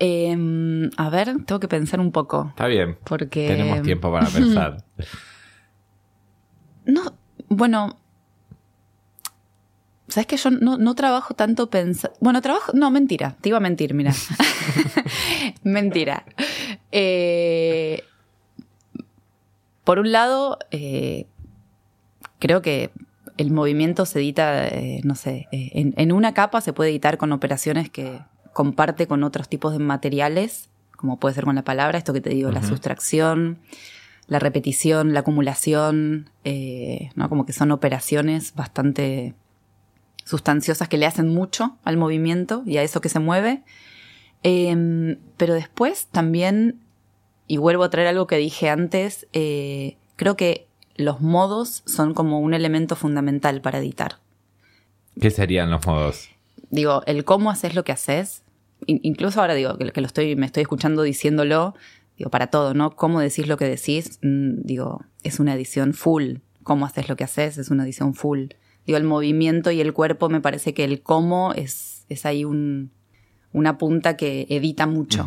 Em, 0.00 0.90
a 0.96 1.10
ver, 1.10 1.44
tengo 1.44 1.58
que 1.58 1.68
pensar 1.68 2.00
un 2.00 2.12
poco. 2.12 2.46
Está 2.50 2.66
bien. 2.66 2.98
Porque. 3.04 3.48
Tenemos 3.48 3.82
tiempo 3.82 4.12
para 4.12 4.28
pensar. 4.28 4.84
no, 6.86 7.14
bueno. 7.48 7.98
¿Sabes 10.08 10.26
que 10.26 10.36
yo 10.38 10.50
no, 10.50 10.94
trabajo 10.94 11.34
tanto 11.34 11.68
pensar. 11.68 12.12
Bueno, 12.20 12.40
trabajo. 12.40 12.72
No, 12.74 12.90
mentira. 12.90 13.36
Te 13.40 13.50
iba 13.50 13.58
a 13.58 13.60
mentir, 13.60 13.92
mira. 13.92 14.12
mentira. 15.62 16.24
Eh, 16.92 18.02
por 19.84 19.98
un 19.98 20.12
lado, 20.12 20.58
eh, 20.70 21.26
creo 22.38 22.62
que 22.62 22.90
el 23.36 23.50
movimiento 23.50 24.04
se 24.04 24.18
edita, 24.18 24.66
eh, 24.66 25.00
no 25.04 25.14
sé, 25.14 25.46
en, 25.52 26.12
una 26.12 26.34
capa 26.34 26.60
se 26.60 26.72
puede 26.72 26.90
editar 26.90 27.18
con 27.18 27.32
operaciones 27.32 27.88
que 27.88 28.20
comparte 28.58 29.06
con 29.06 29.22
otros 29.22 29.48
tipos 29.48 29.72
de 29.72 29.78
materiales, 29.78 30.68
como 30.96 31.20
puede 31.20 31.36
ser 31.36 31.44
con 31.44 31.54
la 31.54 31.62
palabra, 31.62 31.96
esto 31.96 32.12
que 32.12 32.20
te 32.20 32.30
digo, 32.30 32.50
la 32.50 32.64
sustracción, 32.64 33.60
la 34.26 34.40
repetición, 34.40 35.14
la 35.14 35.20
acumulación, 35.20 36.28
¿no? 37.14 37.28
Como 37.28 37.46
que 37.46 37.52
son 37.52 37.70
operaciones 37.70 38.56
bastante 38.56 39.36
sustanciosas 40.24 40.88
que 40.88 40.98
le 40.98 41.06
hacen 41.06 41.28
mucho 41.28 41.76
al 41.84 41.98
movimiento 41.98 42.64
y 42.66 42.78
a 42.78 42.82
eso 42.82 43.00
que 43.00 43.08
se 43.08 43.20
mueve. 43.20 43.62
Em, 44.42 45.20
pero 45.36 45.54
después 45.54 46.08
también, 46.10 46.80
y 47.46 47.58
vuelvo 47.58 47.84
a 47.84 47.90
traer 47.90 48.08
algo 48.08 48.26
que 48.26 48.38
dije 48.38 48.70
antes, 48.70 49.28
eh, 49.34 49.98
creo 50.16 50.36
que 50.36 50.66
los 50.96 51.20
modos 51.20 51.84
son 51.86 52.12
como 52.12 52.40
un 52.40 52.54
elemento 52.54 52.96
fundamental 52.96 53.60
para 53.60 53.78
editar. 53.78 54.18
¿Qué 55.20 55.30
serían 55.30 55.70
los 55.70 55.86
modos? 55.86 56.28
Digo, 56.70 57.04
el 57.06 57.24
cómo 57.24 57.52
haces 57.52 57.76
lo 57.76 57.84
que 57.84 57.92
haces. 57.92 58.42
Incluso 58.90 59.40
ahora 59.40 59.54
digo 59.54 59.76
que, 59.76 60.00
lo 60.00 60.06
estoy, 60.06 60.34
me 60.34 60.46
estoy 60.46 60.62
escuchando 60.62 61.02
diciéndolo, 61.02 61.74
digo, 62.16 62.30
para 62.30 62.46
todo, 62.46 62.72
¿no? 62.72 62.96
Cómo 62.96 63.20
decís 63.20 63.46
lo 63.46 63.58
que 63.58 63.66
decís, 63.66 64.18
mm, 64.22 64.62
digo, 64.64 65.04
es 65.22 65.40
una 65.40 65.54
edición 65.54 65.92
full. 65.92 66.38
Cómo 66.62 66.86
haces 66.86 67.08
lo 67.08 67.16
que 67.16 67.24
haces 67.24 67.58
es 67.58 67.70
una 67.70 67.84
edición 67.84 68.14
full 68.14 68.48
digo, 68.88 68.96
el 68.96 69.04
movimiento 69.04 69.70
y 69.70 69.82
el 69.82 69.92
cuerpo, 69.92 70.30
me 70.30 70.40
parece 70.40 70.72
que 70.72 70.82
el 70.82 71.02
cómo 71.02 71.52
es, 71.52 72.06
es 72.08 72.24
ahí 72.24 72.46
un, 72.46 72.90
una 73.52 73.76
punta 73.76 74.16
que 74.16 74.46
edita 74.48 74.86
mucho. 74.86 75.26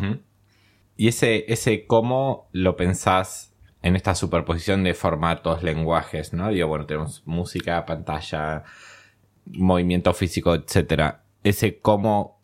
Y 0.96 1.06
ese, 1.06 1.44
ese 1.46 1.86
cómo 1.86 2.48
lo 2.50 2.74
pensás 2.74 3.54
en 3.80 3.94
esta 3.94 4.16
superposición 4.16 4.82
de 4.82 4.94
formatos, 4.94 5.62
lenguajes, 5.62 6.32
¿no? 6.32 6.48
Digo, 6.50 6.66
bueno, 6.66 6.86
tenemos 6.86 7.22
música, 7.24 7.86
pantalla, 7.86 8.64
movimiento 9.46 10.12
físico, 10.12 10.56
etcétera. 10.56 11.22
Ese 11.44 11.78
cómo 11.78 12.41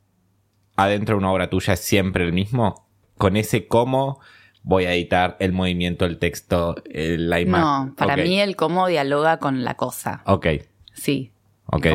adentro 0.78 1.16
de 1.16 1.18
una 1.18 1.32
obra 1.32 1.50
tuya 1.50 1.74
es 1.74 1.80
siempre 1.80 2.24
el 2.24 2.32
mismo. 2.32 2.86
Con 3.16 3.36
ese 3.36 3.66
cómo 3.66 4.20
voy 4.62 4.84
a 4.84 4.94
editar 4.94 5.36
el 5.40 5.52
movimiento, 5.52 6.04
el 6.04 6.18
texto, 6.18 6.76
la 6.86 7.40
imagen. 7.40 7.88
No, 7.88 7.94
para 7.96 8.16
mí 8.16 8.40
el 8.40 8.54
cómo 8.54 8.86
dialoga 8.86 9.38
con 9.38 9.64
la 9.64 9.74
cosa. 9.74 10.22
Ok. 10.24 10.46
Sí. 10.94 11.32
Ok. 11.66 11.86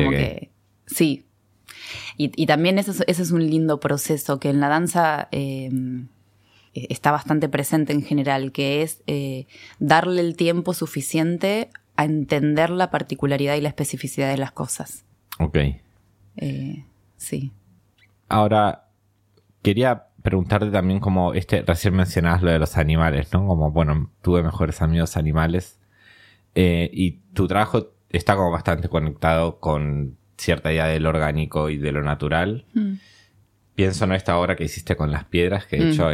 sí. 0.86 1.24
Y, 2.16 2.46
también 2.46 2.78
ese 2.78 2.92
es, 3.06 3.30
un 3.30 3.46
lindo 3.46 3.80
proceso 3.80 4.38
que 4.38 4.50
en 4.50 4.60
la 4.60 4.68
danza 4.68 5.28
em, 5.32 6.08
e, 6.74 6.86
está 6.90 7.10
bastante 7.10 7.48
presente 7.48 7.92
en 7.92 8.02
general, 8.02 8.52
que 8.52 8.82
es 8.82 9.02
eh, 9.06 9.46
darle 9.78 10.20
el 10.20 10.36
tiempo 10.36 10.74
suficiente 10.74 11.70
a 11.96 12.04
entender 12.04 12.70
la 12.70 12.90
particularidad 12.90 13.56
y 13.56 13.62
la 13.62 13.68
especificidad 13.68 14.30
de 14.30 14.36
las 14.36 14.52
cosas. 14.52 15.04
Ok. 15.38 15.58
Eh, 16.36 16.84
sí. 17.16 17.50
Ahora, 18.28 18.88
quería 19.62 20.08
preguntarte 20.22 20.70
también 20.70 21.00
como, 21.00 21.34
este, 21.34 21.62
recién 21.62 21.94
mencionabas 21.94 22.42
lo 22.42 22.50
de 22.50 22.58
los 22.58 22.76
animales, 22.76 23.32
¿no? 23.32 23.46
Como, 23.46 23.70
bueno, 23.70 24.10
tuve 24.22 24.42
mejores 24.42 24.80
amigos 24.82 25.16
animales. 25.16 25.80
Eh, 26.54 26.90
y 26.92 27.18
tu 27.34 27.46
trabajo 27.48 27.90
está 28.10 28.36
como 28.36 28.50
bastante 28.50 28.88
conectado 28.88 29.58
con 29.60 30.16
cierta 30.38 30.72
idea 30.72 30.86
del 30.86 31.06
orgánico 31.06 31.68
y 31.70 31.78
de 31.78 31.92
lo 31.92 32.02
natural. 32.02 32.66
Mm. 32.74 32.94
Pienso 33.74 34.04
en 34.04 34.12
esta 34.12 34.38
obra 34.38 34.56
que 34.56 34.64
hiciste 34.64 34.96
con 34.96 35.10
las 35.10 35.24
piedras, 35.24 35.66
que 35.66 35.76
de 35.76 35.84
mm. 35.84 35.88
hecho 35.90 36.08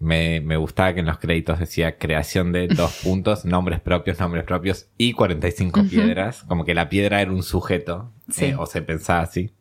me, 0.00 0.56
gustaba 0.56 0.94
que 0.94 1.00
en 1.00 1.06
los 1.06 1.18
créditos 1.18 1.58
decía 1.58 1.98
creación 1.98 2.52
de 2.52 2.68
dos 2.68 3.00
puntos, 3.04 3.44
nombres 3.44 3.80
propios, 3.80 4.18
nombres 4.20 4.44
propios 4.44 4.88
y 4.98 5.12
45 5.12 5.84
piedras, 5.84 6.44
como 6.44 6.64
que 6.64 6.74
la 6.74 6.88
piedra 6.88 7.20
era 7.20 7.30
un 7.30 7.42
sujeto, 7.42 8.12
eh, 8.40 8.54
o 8.58 8.66
se 8.66 8.82
pensaba 8.82 9.20
así. 9.20 9.52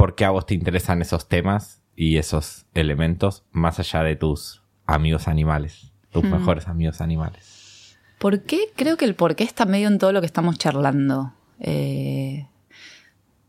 ¿Por 0.00 0.14
qué 0.14 0.24
a 0.24 0.30
vos 0.30 0.46
te 0.46 0.54
interesan 0.54 1.02
esos 1.02 1.28
temas 1.28 1.82
y 1.94 2.16
esos 2.16 2.64
elementos 2.72 3.44
más 3.52 3.78
allá 3.80 4.02
de 4.02 4.16
tus 4.16 4.62
amigos 4.86 5.28
animales, 5.28 5.92
tus 6.10 6.24
mm. 6.24 6.30
mejores 6.30 6.68
amigos 6.68 7.02
animales? 7.02 7.98
¿Por 8.18 8.40
qué? 8.44 8.72
Creo 8.76 8.96
que 8.96 9.04
el 9.04 9.14
por 9.14 9.36
qué 9.36 9.44
está 9.44 9.66
medio 9.66 9.88
en 9.88 9.98
todo 9.98 10.12
lo 10.12 10.20
que 10.20 10.26
estamos 10.26 10.56
charlando. 10.56 11.34
Eh, 11.58 12.48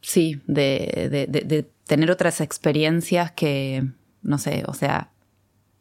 sí, 0.01 0.41
de, 0.45 1.69
tener 1.85 2.11
otras 2.11 2.41
experiencias 2.41 3.31
que, 3.31 3.89
no 4.21 4.37
sé, 4.37 4.65
o 4.67 4.73
sea, 4.73 5.09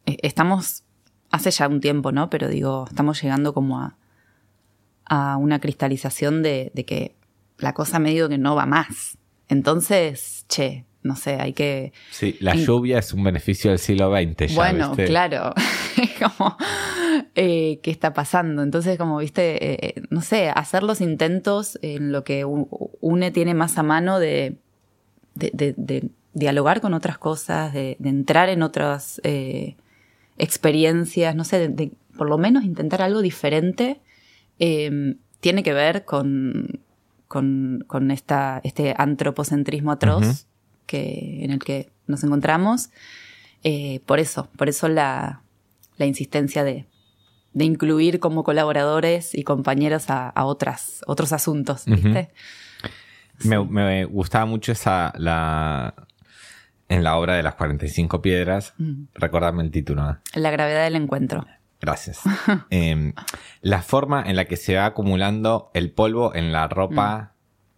e, 0.07 0.19
estamos, 0.23 0.85
hace 1.33 1.51
ya 1.51 1.67
un 1.67 1.81
tiempo, 1.81 2.13
¿no? 2.13 2.31
Pero 2.31 2.47
digo, 2.47 2.85
estamos 2.89 3.21
llegando 3.21 3.55
como 3.55 3.81
a, 3.81 3.97
a 5.05 5.37
una 5.37 5.59
cristalización 5.59 6.45
de, 6.45 6.71
que 6.87 7.17
la 7.59 7.75
cosa 7.75 7.99
medio 7.99 8.29
que 8.29 8.39
no 8.39 8.55
va 8.55 8.67
más. 8.67 9.19
Entonces, 9.51 10.47
che, 10.49 10.85
no 11.03 11.17
sé, 11.17 11.35
hay 11.41 11.53
que... 11.53 11.93
Sí, 12.11 12.37
la 12.41 12.55
lluvia 12.55 13.01
es 13.01 13.13
un 13.13 13.25
beneficio 13.25 13.71
del 13.71 13.81
siglo 13.81 14.11
XX. 14.11 14.47
Ya, 14.49 14.55
bueno, 14.55 14.95
claro. 14.95 15.53
como, 16.39 16.57
eh, 17.35 17.81
¿qué 17.83 17.91
está 17.91 18.15
pasando? 18.15 18.63
Entonces, 18.63 18.97
como 18.97 19.19
viste, 19.19 19.89
eh, 19.89 20.03
no 20.11 20.23
sé, 20.23 20.51
hacer 20.51 20.85
los 20.85 21.01
intentos 21.01 21.79
en 21.83 22.13
lo 22.13 22.23
que 22.23 22.45
UNE 22.45 23.31
tiene 23.33 23.55
más 23.55 23.77
a 23.77 23.83
mano 23.83 24.21
de, 24.21 24.57
de, 25.35 26.11
dialogar 26.33 26.81
con 26.81 26.95
otras 26.95 27.19
cosas, 27.19 27.73
de, 27.73 27.97
entrar 28.05 28.49
en 28.51 28.63
otras 28.63 29.21
eh, 29.25 29.75
experiencias, 30.39 31.35
no 31.35 31.43
sé, 31.43 31.69
de, 31.69 31.91
por 32.17 32.29
lo 32.29 32.39
menos 32.39 32.65
intentar 32.65 33.03
algo 33.03 33.21
diferente, 33.21 34.01
em, 34.61 35.17
tiene 35.41 35.65
que 35.65 35.73
ver 35.73 36.05
con, 36.05 36.81
con, 37.31 37.85
con 37.87 38.11
esta, 38.11 38.61
este 38.65 38.93
antropocentrismo 38.99 39.93
atroz 39.93 40.49
que, 40.87 41.45
en 41.45 41.53
el 41.53 41.61
que 41.61 41.93
nos 42.09 42.25
encontramos. 42.25 42.91
por 44.05 44.19
eso, 44.19 44.49
por 44.57 44.69
eso 44.69 44.89
la, 44.89 45.43
la 45.97 46.07
insistencia 46.07 46.65
de, 46.65 46.87
de 47.53 47.65
incluir 47.65 48.19
como 48.19 48.43
colaboradores 48.43 49.33
y 49.33 49.45
compañeros 49.45 50.07
a, 50.09 50.33
otras, 50.45 51.03
otros 51.07 51.33
asuntos, 51.33 51.85
¿viste? 51.87 52.31
me, 53.45 54.05
gustaba 54.07 54.47
mucho 54.47 54.73
esa, 54.73 55.13
la, 55.17 55.95
en 56.89 57.05
la 57.05 57.17
obra 57.17 57.35
de 57.35 57.45
las 57.45 57.55
45 57.55 58.21
piedras, 58.21 58.75
recuérdame 59.15 59.63
el 59.63 59.71
título. 59.71 60.19
La 60.35 60.51
gravedad 60.51 60.83
del 60.83 60.97
encuentro. 60.97 61.47
Gracias. 61.81 62.21
Em, 62.71 63.15
la 63.63 63.83
forma 63.83 64.23
en 64.27 64.37
la 64.37 64.45
que 64.45 64.57
se 64.57 64.77
va 64.77 64.87
acumulando 64.87 65.71
el 65.75 65.91
polvo 65.91 66.35
en 66.35 66.53
la 66.53 66.69
ropa 66.69 67.33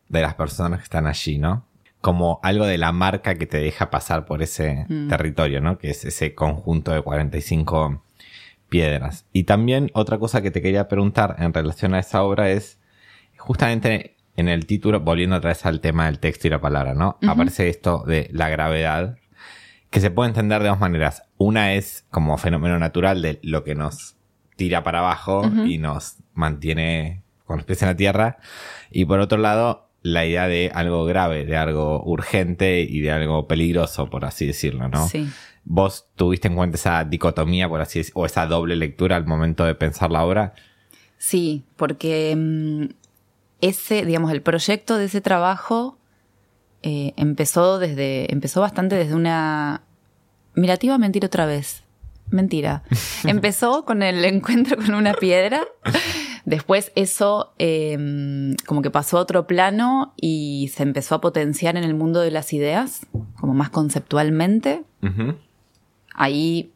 mm. 0.09 0.12
de 0.12 0.21
las 0.23 0.35
personas 0.35 0.78
que 0.80 0.85
están 0.85 1.06
allí, 1.06 1.38
¿no? 1.38 1.66
como 2.02 2.40
algo 2.42 2.66
de 2.66 2.78
la 2.78 2.90
marca 2.90 3.37
que 3.37 3.47
te 3.47 3.59
deja 3.59 3.88
pasar 3.88 4.25
por 4.26 4.42
ese 4.42 4.87
Mm. 4.88 5.09
territorio, 5.09 5.61
¿no? 5.61 5.78
Que 5.78 5.90
es 5.90 6.04
ese 6.04 6.35
conjunto 6.35 6.90
de 6.90 7.00
45 7.00 8.02
piedras. 8.68 9.25
Y 9.32 9.44
también 9.44 9.90
otra 9.94 10.18
cosa 10.18 10.42
que 10.42 10.50
te 10.50 10.61
quería 10.61 10.88
preguntar 10.88 11.37
en 11.38 11.54
relación 11.54 11.94
a 11.94 12.00
esa 12.00 12.25
obra 12.25 12.50
es, 12.50 12.80
justamente 13.38 14.16
en 14.37 14.49
el 14.49 14.66
título, 14.66 14.99
volviendo 15.00 15.37
otra 15.37 15.50
vez 15.50 15.64
al 15.64 15.80
tema 15.80 16.06
del 16.06 16.18
texto 16.18 16.49
y 16.49 16.50
la 16.50 16.61
palabra, 16.61 16.94
¿no? 16.94 17.18
Aparece 17.26 17.68
esto 17.68 18.02
de 18.04 18.28
la 18.32 18.49
gravedad, 18.49 19.16
que 19.90 20.00
se 20.00 20.11
puede 20.11 20.30
entender 20.30 20.62
de 20.62 20.71
dos 20.71 20.80
maneras. 20.80 21.23
Una 21.42 21.75
es 21.75 22.04
como 22.11 22.38
fenómeno 22.38 22.78
natural 22.78 23.20
de 23.20 23.40
lo 23.42 23.64
que 23.64 23.75
nos 23.75 24.16
tira 24.56 24.84
para 24.84 25.00
abajo 25.00 25.50
y 25.66 25.78
nos 25.78 26.18
mantiene 26.34 27.22
con 27.44 27.56
los 27.56 27.66
pies 27.66 27.82
en 27.82 27.88
la 27.88 27.96
tierra. 27.96 28.38
Y 28.90 29.06
por 29.06 29.18
otro 29.18 29.38
lado, 29.38 29.88
la 30.02 30.25
idea 30.25 30.46
de 30.46 30.70
algo 30.72 31.04
grave, 31.04 31.44
de 31.44 31.56
algo 31.56 32.02
urgente 32.04 32.80
y 32.80 33.00
de 33.00 33.11
algo 33.11 33.49
peligroso, 33.49 34.08
por 34.08 34.25
así 34.25 34.46
decirlo, 34.46 34.88
¿no? 34.88 35.08
Sí. 35.08 35.28
¿Vos 35.64 36.06
tuviste 36.14 36.49
en 36.49 36.54
cuenta 36.54 36.76
esa 36.76 37.04
dicotomía, 37.04 37.68
por 37.68 37.80
así 37.80 38.00
decirlo, 38.00 38.22
o 38.22 38.26
esa 38.26 38.46
doble 38.46 38.76
lectura 38.76 39.16
al 39.16 39.26
momento 39.26 39.64
de 39.64 39.75
pensar 39.75 40.11
la 40.11 40.25
obra? 40.25 40.54
Sí, 41.18 41.64
porque 41.76 42.34
mm, 42.37 42.84
ese, 43.61 44.04
digamos, 44.04 44.32
el 44.32 44.42
proyecto 44.42 44.96
de 44.96 45.06
ese 45.06 45.20
trabajo 45.20 45.99
eh, 46.82 47.14
empezó 47.16 47.78
desde, 47.78 48.32
empezó 48.32 48.61
bastante 48.61 48.96
desde 48.96 49.14
una. 49.14 49.82
Mira, 50.54 50.76
te 50.76 50.87
iba 50.87 50.94
a 50.94 50.99
mentir 50.99 51.25
otra 51.25 51.47
vez. 51.47 51.82
Mentira. 52.30 52.82
Empezó 53.25 53.85
con 53.85 54.02
el 54.02 54.25
encuentro 54.25 54.76
con 54.76 54.94
una 54.94 55.14
piedra. 55.14 55.64
Después 56.44 56.90
eso 56.97 57.52
eh, 57.59 58.56
como 58.66 58.82
que 58.82 58.90
pasó 58.90 59.18
a 59.18 59.21
otro 59.21 59.47
plano 59.47 60.12
y 60.16 60.71
se 60.75 60.82
empezó 60.82 61.14
a 61.14 61.21
potenciar 61.21 61.76
en 61.76 61.85
el 61.85 61.94
mundo 61.94 62.21
de 62.21 62.32
las 62.32 62.52
ideas, 62.52 63.06
como 63.38 63.54
más 63.54 63.71
conceptualmente. 63.71 64.82
Ahí, 66.14 66.73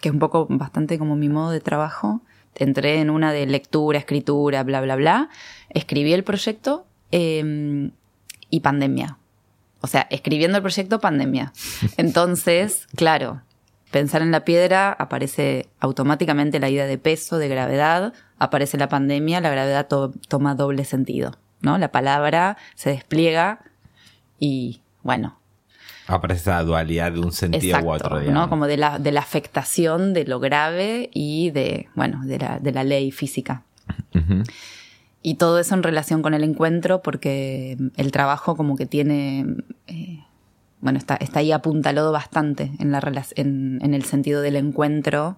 que 0.00 0.08
es 0.08 0.12
un 0.12 0.18
poco 0.18 0.46
bastante 0.50 0.98
como 0.98 1.16
mi 1.16 1.28
modo 1.28 1.50
de 1.50 1.60
trabajo, 1.60 2.22
entré 2.54 3.00
en 3.00 3.10
una 3.10 3.32
de 3.32 3.46
lectura, 3.46 3.98
escritura, 3.98 4.64
bla, 4.64 4.80
bla, 4.80 4.96
bla. 4.96 5.28
Escribí 5.70 6.12
el 6.12 6.24
proyecto 6.24 6.86
eh, 7.12 7.90
y 8.50 8.60
pandemia. 8.60 9.18
O 9.80 9.86
sea, 9.86 10.06
escribiendo 10.10 10.56
el 10.58 10.62
proyecto, 10.62 11.00
pandemia. 11.00 11.52
Entonces, 11.96 12.86
claro, 12.96 13.42
pensar 13.90 14.22
en 14.22 14.30
la 14.32 14.44
piedra 14.44 14.92
aparece 14.92 15.68
automáticamente 15.80 16.58
la 16.58 16.68
idea 16.68 16.86
de 16.86 16.98
peso, 16.98 17.38
de 17.38 17.48
gravedad, 17.48 18.12
aparece 18.38 18.76
la 18.76 18.88
pandemia, 18.88 19.40
la 19.40 19.50
gravedad 19.50 19.86
to- 19.86 20.12
toma 20.28 20.54
doble 20.54 20.84
sentido, 20.84 21.32
¿no? 21.60 21.78
La 21.78 21.92
palabra 21.92 22.56
se 22.74 22.90
despliega 22.90 23.60
y, 24.38 24.82
bueno, 25.02 25.36
Aparece 26.10 26.40
esa 26.40 26.62
dualidad 26.62 27.12
de 27.12 27.20
un 27.20 27.32
sentido 27.32 27.76
Exacto, 27.76 27.86
u 27.86 27.92
otro, 27.92 28.18
digamos. 28.20 28.44
¿no? 28.44 28.48
Como 28.48 28.66
de 28.66 28.78
la, 28.78 28.98
de 28.98 29.12
la 29.12 29.20
afectación 29.20 30.14
de 30.14 30.24
lo 30.24 30.40
grave 30.40 31.10
y 31.12 31.50
de, 31.50 31.90
bueno, 31.94 32.22
de 32.24 32.38
la, 32.38 32.58
de 32.60 32.72
la 32.72 32.82
ley 32.82 33.10
física. 33.12 33.64
Y 35.22 35.34
todo 35.34 35.58
eso 35.58 35.74
en 35.74 35.82
relación 35.82 36.22
con 36.22 36.34
el 36.34 36.44
encuentro, 36.44 37.02
porque 37.02 37.76
el 37.96 38.12
trabajo 38.12 38.56
como 38.56 38.76
que 38.76 38.86
tiene, 38.86 39.46
eh, 39.86 40.24
bueno, 40.80 40.98
está, 40.98 41.16
está 41.16 41.40
ahí 41.40 41.52
apuntalado 41.52 42.12
bastante 42.12 42.72
en, 42.78 42.92
la, 42.92 43.02
en 43.36 43.94
el 43.94 44.04
sentido 44.04 44.40
del 44.42 44.56
encuentro, 44.56 45.36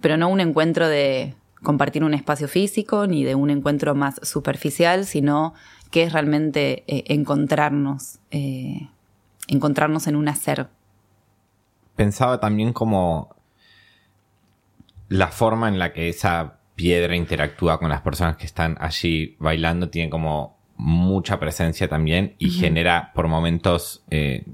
pero 0.00 0.16
no 0.16 0.28
un 0.28 0.40
encuentro 0.40 0.88
de 0.88 1.34
compartir 1.62 2.04
un 2.04 2.14
espacio 2.14 2.48
físico, 2.48 3.06
ni 3.06 3.24
de 3.24 3.34
un 3.34 3.50
encuentro 3.50 3.94
más 3.94 4.20
superficial, 4.22 5.04
sino 5.04 5.54
que 5.90 6.04
es 6.04 6.12
realmente 6.12 6.84
eh, 6.86 7.04
encontrarnos, 7.08 8.18
eh, 8.30 8.88
encontrarnos 9.48 10.06
en 10.06 10.16
un 10.16 10.28
hacer. 10.28 10.68
Pensaba 11.96 12.40
también 12.40 12.72
como 12.72 13.34
la 15.08 15.28
forma 15.28 15.68
en 15.68 15.78
la 15.78 15.92
que 15.92 16.08
esa 16.08 16.59
piedra 16.80 17.14
interactúa 17.14 17.78
con 17.78 17.90
las 17.90 18.00
personas 18.00 18.36
que 18.36 18.46
están 18.46 18.78
allí 18.80 19.36
bailando 19.38 19.90
tiene 19.90 20.08
como 20.08 20.56
mucha 20.76 21.38
presencia 21.38 21.88
también 21.88 22.36
y 22.38 22.48
genera 22.48 23.12
por 23.14 23.28
momentos 23.28 24.02
eh, 24.10 24.46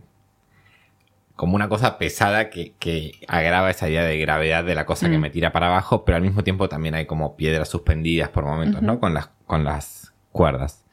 como 1.36 1.54
una 1.54 1.68
cosa 1.68 1.98
pesada 1.98 2.50
que, 2.50 2.74
que 2.80 3.12
agrava 3.28 3.70
esa 3.70 3.88
idea 3.88 4.02
de 4.02 4.18
gravedad 4.18 4.64
de 4.64 4.74
la 4.74 4.86
cosa 4.86 5.08
que 5.08 5.18
Mm. 5.18 5.20
me 5.20 5.30
tira 5.30 5.52
para 5.52 5.68
abajo, 5.68 6.04
pero 6.04 6.16
al 6.16 6.22
mismo 6.22 6.42
tiempo 6.42 6.68
también 6.68 6.96
hay 6.96 7.06
como 7.06 7.36
piedras 7.36 7.68
suspendidas 7.68 8.30
por 8.30 8.44
momentos, 8.44 8.82
¿no? 8.82 8.98
Con 8.98 9.14
las, 9.14 9.28
con 9.46 9.62
las 9.62 10.12
cuerdas. 10.32 10.84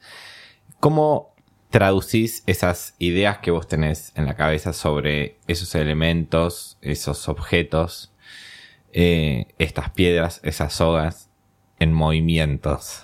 ¿Cómo 0.78 1.34
traducís 1.70 2.44
esas 2.46 2.94
ideas 3.00 3.38
que 3.38 3.50
vos 3.50 3.66
tenés 3.66 4.12
en 4.14 4.26
la 4.26 4.36
cabeza 4.36 4.72
sobre 4.72 5.38
esos 5.48 5.74
elementos, 5.74 6.78
esos 6.80 7.28
objetos, 7.28 8.12
eh, 8.94 9.48
estas 9.58 9.90
piedras, 9.90 10.40
esas 10.44 10.72
sogas, 10.72 11.28
en 11.78 11.92
movimientos? 11.92 13.02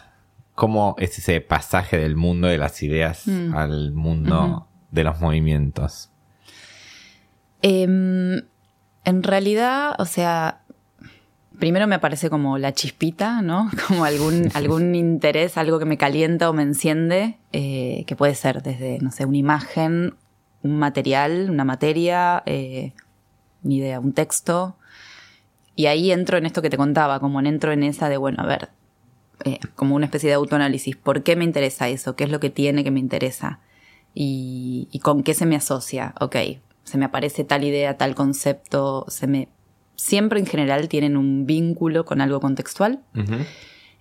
¿Cómo 0.55 0.95
es 0.99 1.19
ese 1.19 1.41
pasaje 1.41 1.99
del 1.99 2.17
mundo 2.17 2.47
de 2.49 2.57
las 2.59 2.83
ideas 2.83 3.27
Mm. 3.27 3.55
al 3.55 3.93
mundo 3.93 4.67
de 4.91 5.05
los 5.05 5.21
movimientos? 5.21 6.11
Em, 7.63 8.43
en 9.05 9.23
realidad, 9.23 9.95
o 9.99 10.05
sea, 10.07 10.63
primero 11.59 11.87
me 11.87 11.97
aparece 11.97 12.31
como 12.31 12.57
la 12.59 12.73
chispita, 12.73 13.43
¿no? 13.43 13.71
Como 13.89 14.05
algún, 14.05 14.49
algún 14.55 14.95
interés, 14.95 15.57
algo 15.59 15.79
que 15.79 15.85
me 15.85 15.99
calienta 15.99 16.49
o 16.49 16.53
me 16.53 16.63
enciende, 16.63 17.37
eh, 17.53 18.05
que 18.07 18.17
puede 18.17 18.35
ser 18.35 18.63
desde, 18.63 18.99
no 19.01 19.11
sé, 19.11 19.27
una 19.27 19.37
imagen, 19.37 20.15
un 20.63 20.79
material, 20.79 21.49
una 21.51 21.65
materia, 21.65 22.43
eh, 22.47 22.93
ni 23.63 23.77
idea, 23.79 24.01
un 24.01 24.13
texto. 24.13 24.77
Y 25.81 25.87
ahí 25.87 26.13
entro 26.13 26.37
en 26.37 26.45
esto 26.45 26.61
que 26.61 26.69
te 26.69 26.77
contaba, 26.77 27.21
como 27.21 27.41
entro 27.41 27.73
en 27.73 27.83
esa 27.85 28.11
de, 28.11 28.19
bueno, 28.19 28.43
a 28.43 28.47
ver, 28.47 28.69
eh, 29.47 29.59
como 29.77 29.95
una 29.97 30.05
especie 30.05 30.29
de 30.29 30.35
autoanálisis. 30.35 30.95
¿Por 30.95 31.23
qué 31.23 31.37
me 31.37 31.45
interesa 31.45 31.89
eso? 31.89 32.17
¿Qué 32.17 32.25
es 32.25 32.31
lo 32.31 32.39
que 32.39 32.51
tiene 32.51 32.85
que 32.85 32.91
me 32.91 33.01
interesa? 33.01 33.61
¿Y, 34.15 34.89
y 34.93 34.99
con 34.99 35.23
qué 35.23 35.33
se 35.33 35.47
me 35.47 35.57
asocia? 35.57 36.15
Ok, 36.21 36.37
se 36.85 36.99
me 36.99 37.07
aparece 37.07 37.45
tal 37.45 37.65
idea, 37.65 37.97
tal 37.97 38.15
concepto, 38.15 39.07
se 39.09 39.27
me... 39.27 39.49
Siempre 39.97 40.39
en 40.39 40.45
general 40.45 40.87
tienen 40.91 41.17
un 41.17 41.47
vínculo 41.47 42.05
con 42.05 42.21
algo 42.21 42.41
contextual. 42.41 43.01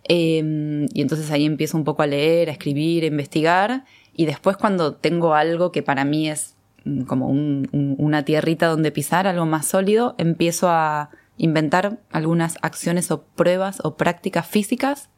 Eh, 0.10 0.86
y 0.94 1.02
entonces 1.02 1.32
ahí 1.32 1.46
empiezo 1.46 1.78
un 1.78 1.86
poco 1.86 2.02
a 2.02 2.08
leer, 2.08 2.50
a 2.50 2.52
escribir, 2.52 3.04
a 3.06 3.08
investigar. 3.08 3.86
Y 4.13 4.26
después 4.26 4.58
cuando 4.58 4.96
tengo 4.96 5.34
algo 5.34 5.72
que 5.72 5.82
para 5.82 6.04
mí 6.04 6.30
es 6.30 6.56
mm, 6.84 7.04
como 7.04 7.28
un- 7.30 7.70
un- 7.72 7.96
una 7.98 8.24
tierrita 8.26 8.68
donde 8.68 8.92
pisar, 8.92 9.28
algo 9.28 9.46
más 9.46 9.65
sólido, 9.65 10.15
empiezo 10.18 10.68
a 10.70 11.10
inventar 11.39 11.99
algunas 12.12 12.58
acciones 12.62 13.10
o 13.10 13.23
pruebas 13.23 13.80
o 13.84 13.95
prácticas 13.95 14.45
físicas, 14.45 15.10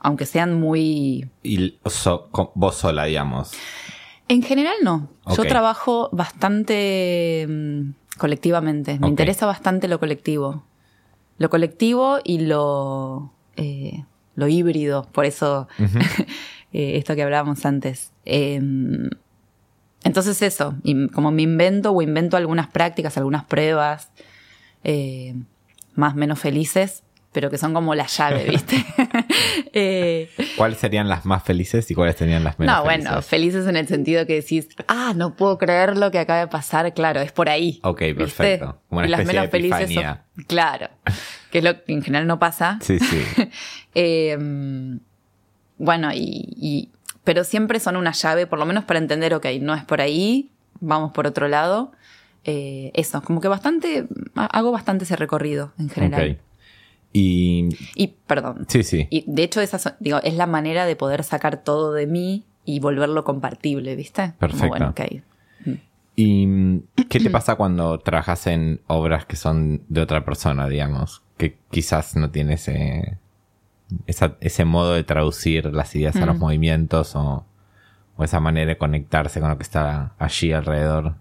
aunque 0.00 0.26
sean 0.26 0.58
muy... 0.58 1.30
Y 1.44 1.78
so- 1.86 2.28
vos 2.56 2.74
sola, 2.74 3.04
digamos. 3.04 3.52
En 4.28 4.42
general 4.42 4.74
no. 4.82 5.08
Yo 5.36 5.44
trabajo 5.44 6.08
bastante 6.10 7.46
mm, 7.48 7.90
colectivamente. 8.18 8.98
Me 8.98 9.08
interesa 9.08 9.46
bastante 9.46 9.86
lo 9.88 10.00
colectivo. 10.00 10.64
Lo 11.38 11.50
colectivo 11.50 12.18
y 12.24 12.38
lo, 12.38 13.32
eh, 13.56 14.04
lo 14.34 14.48
híbrido. 14.48 15.06
Por 15.12 15.26
eso 15.26 15.68
eh, 16.72 16.96
esto 16.96 17.14
que 17.14 17.22
hablábamos 17.22 17.64
antes. 17.66 18.12
Em, 18.24 19.10
entonces 20.02 20.40
eso, 20.42 20.74
y 20.82 21.08
como 21.08 21.30
me 21.30 21.42
invento 21.42 21.92
o 21.92 22.02
invento 22.02 22.36
algunas 22.36 22.68
prácticas, 22.68 23.16
algunas 23.18 23.44
pruebas, 23.44 24.10
eh, 24.84 25.34
más 25.94 26.14
menos 26.14 26.38
felices, 26.40 27.02
pero 27.32 27.50
que 27.50 27.56
son 27.58 27.72
como 27.74 27.94
la 27.94 28.06
llave, 28.06 28.44
¿viste? 28.50 28.84
Eh, 29.74 30.28
¿Cuáles 30.56 30.78
serían 30.78 31.08
las 31.08 31.24
más 31.24 31.42
felices 31.42 31.90
y 31.90 31.94
cuáles 31.94 32.16
serían 32.16 32.44
las 32.44 32.58
menos 32.58 32.76
no, 32.76 32.84
felices? 32.84 33.04
bueno, 33.10 33.22
felices 33.22 33.66
en 33.66 33.76
el 33.76 33.88
sentido 33.88 34.26
que 34.26 34.34
decís, 34.34 34.68
ah, 34.86 35.14
no 35.16 35.34
puedo 35.34 35.56
creer 35.56 35.96
lo 35.96 36.10
que 36.10 36.18
acaba 36.18 36.40
de 36.40 36.46
pasar, 36.48 36.92
claro, 36.92 37.20
es 37.20 37.32
por 37.32 37.48
ahí. 37.48 37.80
Ok, 37.82 38.00
¿viste? 38.00 38.14
perfecto. 38.24 38.80
Como 38.88 38.98
una 38.98 39.06
Y 39.06 39.10
las 39.10 39.24
menos 39.24 39.44
de 39.44 39.48
felices 39.48 39.94
son, 39.94 40.18
claro, 40.46 40.88
que 41.50 41.58
es 41.58 41.64
lo 41.64 41.82
que 41.84 41.92
en 41.94 42.02
general 42.02 42.26
no 42.26 42.38
pasa. 42.38 42.78
Sí, 42.82 42.98
sí. 42.98 43.22
Eh, 43.94 44.36
bueno, 45.78 46.12
y, 46.12 46.54
y- 46.56 46.90
pero 47.24 47.44
siempre 47.44 47.80
son 47.80 47.96
una 47.96 48.12
llave, 48.12 48.46
por 48.46 48.58
lo 48.58 48.66
menos 48.66 48.84
para 48.84 48.98
entender, 48.98 49.32
ok, 49.34 49.46
no 49.60 49.74
es 49.74 49.84
por 49.84 50.00
ahí, 50.00 50.50
vamos 50.80 51.12
por 51.12 51.26
otro 51.26 51.48
lado. 51.48 51.92
Eh, 52.44 52.90
eso, 52.94 53.22
como 53.22 53.40
que 53.40 53.48
bastante, 53.48 54.06
ha- 54.34 54.46
hago 54.46 54.72
bastante 54.72 55.04
ese 55.04 55.16
recorrido 55.16 55.72
en 55.78 55.88
general. 55.88 56.38
Y 57.12 57.68
Y, 57.94 58.08
perdón, 58.26 58.64
sí, 58.68 58.82
sí. 58.82 59.06
y 59.10 59.24
de 59.26 59.42
hecho, 59.42 59.60
esa 59.60 59.96
digo, 60.00 60.18
es 60.22 60.34
la 60.34 60.46
manera 60.46 60.86
de 60.86 60.96
poder 60.96 61.24
sacar 61.24 61.62
todo 61.62 61.92
de 61.92 62.06
mí 62.06 62.44
y 62.64 62.80
volverlo 62.80 63.22
compartible, 63.24 63.94
¿viste? 63.96 64.32
Perfecto. 64.38 64.68
bueno, 64.68 64.88
ok. 64.90 65.00
¿Y 66.16 66.46
mm, 66.46 66.82
qué 67.08 67.20
te 67.20 67.30
pasa 67.30 67.54
cuando 67.56 67.98
trabajas 67.98 68.46
en 68.46 68.80
obras 68.86 69.24
que 69.26 69.36
son 69.36 69.82
de 69.88 70.00
otra 70.00 70.24
persona, 70.24 70.68
digamos? 70.68 71.22
Que 71.36 71.58
quizás 71.70 72.16
no 72.16 72.30
tiene 72.30 72.54
ese, 72.54 73.18
esa- 74.06 74.36
ese 74.40 74.64
modo 74.64 74.94
de 74.94 75.04
traducir 75.04 75.66
las 75.72 75.94
ideas 75.94 76.16
a 76.16 76.26
los 76.26 76.38
movimientos 76.38 77.14
o, 77.16 77.20
o 77.20 77.46
o 78.14 78.24
esa 78.24 78.40
manera 78.40 78.68
de 78.68 78.76
conectarse 78.78 79.40
con 79.40 79.48
lo 79.48 79.56
que 79.56 79.62
está 79.62 80.14
allí 80.18 80.52
alrededor. 80.52 81.14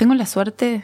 Tengo 0.00 0.14
la 0.14 0.24
suerte 0.24 0.82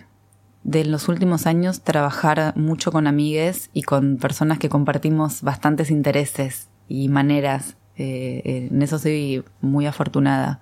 de 0.62 0.82
en 0.82 0.90
los 0.92 1.08
últimos 1.08 1.46
años 1.46 1.80
trabajar 1.80 2.54
mucho 2.54 2.92
con 2.92 3.06
amigues 3.06 3.70
y 3.72 3.80
con 3.80 4.18
personas 4.18 4.58
que 4.58 4.68
compartimos 4.68 5.40
bastantes 5.40 5.90
intereses 5.90 6.68
y 6.86 7.08
maneras. 7.08 7.78
Eh, 7.96 8.68
en 8.70 8.82
eso 8.82 8.98
soy 8.98 9.42
muy 9.62 9.86
afortunada. 9.86 10.60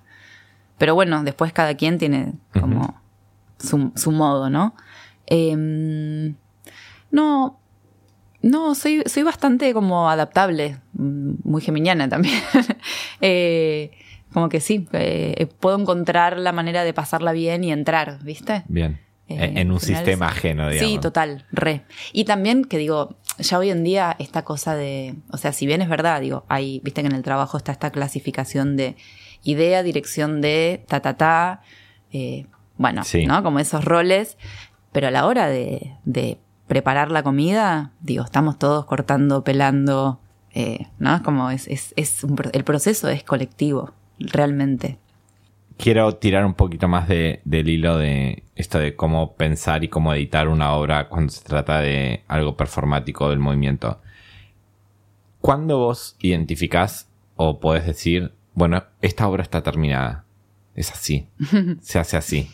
Pero 0.79 0.95
bueno, 0.95 1.25
después 1.25 1.53
cada 1.53 1.75
quien 1.75 1.99
tiene 1.99 2.35
como 2.53 3.03
su, 3.59 4.13
modo, 4.13 4.49
¿no? 4.51 4.77
Em, 5.27 6.37
no, 7.11 7.59
no, 8.41 8.77
soy, 8.77 9.03
soy 9.07 9.25
bastante 9.25 9.75
como 9.75 10.09
adaptable, 10.09 10.79
mm, 10.93 11.33
muy 11.43 11.61
geminiana 11.61 12.09
también. 12.09 12.41
Eh, 13.21 13.91
como 14.35 14.49
que 14.49 14.61
sí, 14.61 14.87
eh, 14.93 15.47
puedo 15.61 15.79
encontrar 15.79 16.39
la 16.39 16.53
manera 16.53 16.85
de 16.85 16.93
pasarla 16.93 17.33
bien 17.33 17.65
y 17.65 17.73
entrar, 17.73 18.19
¿viste? 18.23 18.65
Bien. 18.69 19.01
Eh, 19.29 19.53
en 19.57 19.71
un 19.71 19.81
sistema 19.81 20.27
ajeno, 20.27 20.69
digamos. 20.69 20.93
Sí, 20.93 20.99
total, 20.99 21.47
re. 21.51 21.85
Y 22.13 22.25
también 22.25 22.65
que 22.65 22.77
digo, 22.77 23.17
ya 23.39 23.59
hoy 23.59 23.71
en 23.71 23.85
día 23.85 24.15
esta 24.19 24.45
cosa 24.45 24.75
de, 24.75 25.15
o 25.31 25.39
sea, 25.39 25.53
si 25.53 25.67
bien 25.67 25.81
es 25.81 25.89
verdad, 25.89 26.21
digo, 26.21 26.45
hay, 26.49 26.81
viste 26.85 27.01
que 27.01 27.07
en 27.07 27.15
el 27.15 27.23
trabajo 27.23 27.57
está 27.57 27.73
esta 27.73 27.91
clasificación 27.91 28.77
de 28.77 28.97
idea, 29.45 29.83
dirección 29.83 30.41
de, 30.41 30.85
ta, 30.89 31.01
ta, 31.01 31.17
ta, 31.17 31.63
bueno, 32.77 33.03
¿no? 33.27 33.43
Como 33.43 33.61
esos 33.61 33.85
roles, 33.85 34.37
pero 34.93 35.07
a 35.07 35.11
la 35.11 35.27
hora 35.27 35.47
de, 35.47 35.95
de 36.05 36.39
preparar 36.67 37.11
la 37.11 37.23
comida, 37.23 37.93
digo, 38.01 38.25
estamos 38.25 38.59
todos 38.59 38.85
cortando, 38.85 39.45
pelando, 39.45 40.21
eh, 40.55 40.87
¿no? 40.99 41.15
Es 41.17 41.23
como 41.23 41.51
es, 41.51 41.67
es, 41.69 41.93
es 41.97 42.25
el 42.53 42.65
proceso 42.65 43.09
es 43.09 43.25
colectivo, 43.25 43.93
realmente. 44.19 44.99
Quiero 45.77 46.15
tirar 46.17 46.45
un 46.45 46.55
poquito 46.55 46.87
más 46.87 47.09
de, 47.09 47.41
del 47.45 47.69
hilo 47.69 47.99
de 47.99 48.45
esto 48.55 48.79
de 48.79 48.95
cómo 48.95 49.35
pensar 49.35 49.83
y 49.83 49.89
cómo 49.89 50.15
editar 50.15 50.49
una 50.49 50.73
obra 50.73 51.09
cuando 51.09 51.33
se 51.33 51.43
trata 51.43 51.81
de 51.81 52.23
algo 52.29 52.57
performático 52.57 53.29
del 53.31 53.41
movimiento. 53.41 54.01
¿Cuándo 55.41 55.79
vos 55.79 56.17
identificás 56.21 57.11
o 57.37 57.59
podés 57.59 57.87
decir, 57.87 58.33
bueno, 58.55 58.85
esta 59.03 59.27
obra 59.29 59.43
está 59.43 59.63
terminada? 59.63 60.25
Es 60.75 60.93
así, 60.93 61.29
se 61.81 61.99
hace 61.99 62.17
así. 62.17 62.51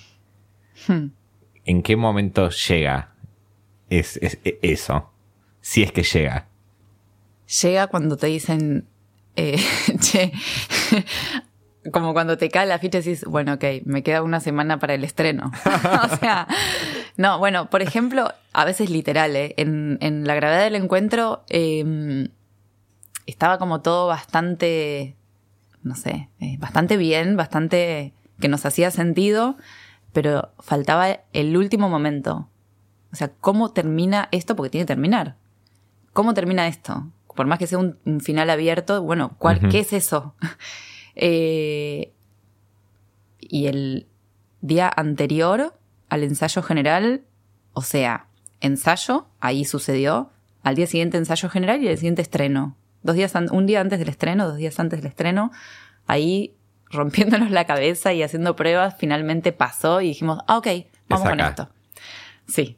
Hmm. 0.89 1.09
¿En 1.67 1.83
qué 1.83 1.97
momento 1.97 2.49
llega 2.49 3.11
es, 3.91 4.17
e, 4.23 4.59
eso. 4.63 5.11
Si 5.61 5.83
es 5.83 5.93
que 5.93 6.03
llega. 6.03 6.49
Llega 7.63 7.89
cuando 7.89 8.17
te 8.17 8.29
dicen, 8.29 8.87
eh, 9.37 9.59
che, 10.01 10.33
como 11.93 12.13
cuando 12.13 12.37
te 12.37 12.51
cae 12.51 12.67
la 12.67 12.79
ficha 12.79 12.99
y 12.99 13.03
dices, 13.03 13.25
bueno, 13.25 13.55
ok, 13.55 13.65
me 13.85 14.03
queda 14.03 14.23
una 14.23 14.41
semana 14.41 14.79
para 14.79 14.95
el 14.95 15.05
estreno. 15.05 15.51
o 16.05 16.17
sea, 16.17 16.47
no, 17.17 17.39
bueno, 17.39 17.71
por 17.71 17.81
ejemplo, 17.83 18.33
a 18.53 18.65
veces 18.65 18.91
literal, 18.91 19.35
¿eh? 19.35 19.55
en, 19.57 19.99
en, 20.01 20.27
la 20.27 20.35
gravedad 20.35 20.65
del 20.65 20.77
encuentro 20.77 21.45
em, 21.49 22.29
estaba 23.27 23.59
como 23.59 23.81
todo 23.81 24.07
bastante, 24.07 25.17
no 25.83 25.95
sé, 25.95 26.29
eh, 26.41 26.57
bastante 26.59 26.97
bien, 26.97 27.37
bastante 27.37 28.13
que 28.41 28.49
nos 28.49 28.67
hacía 28.67 28.91
sentido, 28.91 29.57
pero 30.13 30.51
faltaba 30.59 31.21
el 31.33 31.57
último 31.57 31.89
momento. 31.89 32.49
O 33.13 33.17
sea, 33.17 33.31
¿cómo 33.41 33.73
termina 33.73 34.29
esto? 34.33 34.55
Porque 34.55 34.71
tiene 34.71 34.85
que 34.85 34.95
terminar. 34.95 35.37
¿Cómo 36.13 36.35
termina 36.35 36.69
esto? 36.69 37.11
Por 37.35 37.47
más 37.47 37.59
que 37.59 37.67
sea 37.67 37.79
un, 37.79 38.21
final 38.21 38.51
abierto, 38.51 39.03
bueno, 39.03 39.35
¿cuál, 39.39 39.69
¿qué 39.71 39.81
es 39.81 39.93
eso? 39.93 40.35
Eh, 41.17 42.13
y 43.39 43.67
el 43.67 44.07
día 44.61 44.91
anterior 44.95 45.75
al 46.09 46.25
ensayo 46.25 46.63
general, 46.63 47.23
o 47.73 47.83
sea, 47.83 48.27
ensayo, 48.61 49.27
ahí 49.41 49.65
sucedió, 49.65 50.31
al 50.63 50.75
día 50.75 50.87
siguiente 50.87 51.17
ensayo 51.17 51.49
general 51.49 51.83
y 51.83 51.89
el 51.89 51.97
siguiente 51.97 52.23
estreno. 52.23 52.77
Dos 53.03 53.17
días 53.17 53.35
un 53.35 53.67
día 53.67 53.81
antes 53.81 53.99
del 53.99 54.09
estreno, 54.09 54.47
dos 54.47 54.59
días 54.59 54.79
antes 54.79 55.01
del 55.01 55.09
estreno, 55.09 55.51
ahí 56.07 56.55
rompiéndonos 56.91 57.51
la 57.51 57.65
cabeza 57.65 58.13
y 58.13 58.23
haciendo 58.23 58.57
pruebas, 58.57 58.97
finalmente 58.99 59.53
pasó 59.53 60.01
y 60.01 60.09
dijimos, 60.09 60.41
ah, 60.47 60.59
ok, 60.59 60.69
vamos 61.09 61.29
con 61.29 61.41
esto. 61.41 61.69
Sí, 62.47 62.77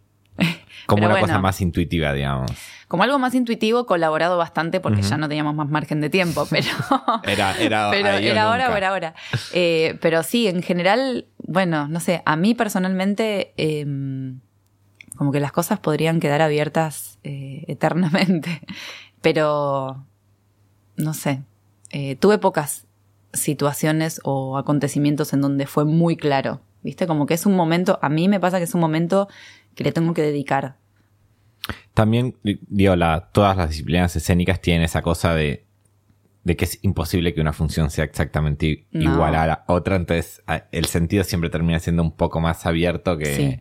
como 0.87 1.07
una 1.07 1.21
cosa 1.21 1.39
más 1.39 1.61
intuitiva, 1.61 2.13
digamos. 2.13 2.51
Como 2.89 3.05
algo 3.05 3.19
más 3.19 3.35
intuitivo, 3.35 3.87
colaborado 3.87 4.37
bastante 4.37 4.79
porque 4.79 5.01
ya 5.01 5.17
no 5.17 5.27
teníamos 5.27 5.55
más 5.55 5.69
margen 5.71 6.03
de 6.03 6.11
tiempo, 6.11 6.47
pero. 6.51 6.69
era, 7.25 7.57
era, 7.59 7.91
pero 7.93 8.09
era 8.09 8.43
ahora 8.43 8.71
o 8.71 8.77
era 8.77 8.89
ahora. 8.91 9.15
Eh, 9.55 9.97
pero 10.03 10.23
sí, 10.23 10.47
en 10.47 10.63
general, 10.63 11.27
bueno, 11.39 11.89
no 11.89 12.01
sé, 12.01 12.23
a 12.27 12.37
mí 12.37 12.55
personalmente, 12.55 13.55
em, 13.57 14.41
como 15.17 15.33
que 15.33 15.41
las 15.41 15.53
cosas 15.53 15.79
podrían 15.79 16.21
quedar 16.21 16.43
abiertas 16.43 17.19
eh, 17.25 17.65
eternamente. 17.69 18.61
Pero, 19.23 20.05
no 20.97 21.15
sé, 21.15 21.43
eh, 21.91 22.17
tuve 22.17 22.39
pocas 22.39 22.87
situaciones 23.33 24.21
o 24.25 24.59
acontecimientos 24.59 25.33
en 25.33 25.41
donde 25.41 25.67
fue 25.67 25.85
muy 25.85 26.17
claro. 26.17 26.61
¿Viste? 26.83 27.07
Como 27.07 27.27
que 27.27 27.35
es 27.35 27.47
un 27.47 27.55
momento, 27.55 28.01
a 28.03 28.09
mí 28.09 28.29
me 28.29 28.41
pasa 28.41 28.59
que 28.59 28.65
es 28.65 28.75
un 28.75 28.81
momento 28.81 29.29
que 29.75 29.85
le 29.85 29.93
tengo 29.93 30.15
que 30.15 30.23
dedicar. 30.23 30.77
También, 31.95 32.37
digo, 32.43 32.97
la, 32.97 33.31
todas 33.33 33.57
las 33.57 33.71
disciplinas 33.71 34.17
escénicas 34.17 34.61
tienen 34.61 34.83
esa 34.83 35.03
cosa 35.03 35.35
de, 35.35 35.65
de 36.45 36.57
que 36.57 36.65
es 36.65 36.79
imposible 36.83 37.35
que 37.35 37.41
una 37.41 37.53
función 37.53 37.91
sea 37.91 38.05
exactamente 38.05 38.87
igual 38.91 39.35
a 39.35 39.47
la 39.47 39.65
otra, 39.69 39.97
entonces 39.97 40.43
el 40.73 40.87
sentido 40.87 41.23
siempre 41.23 41.51
termina 41.51 41.79
siendo 41.79 42.03
un 42.03 42.13
poco 42.13 42.41
más 42.41 42.67
abierto 42.67 43.17
que, 43.17 43.61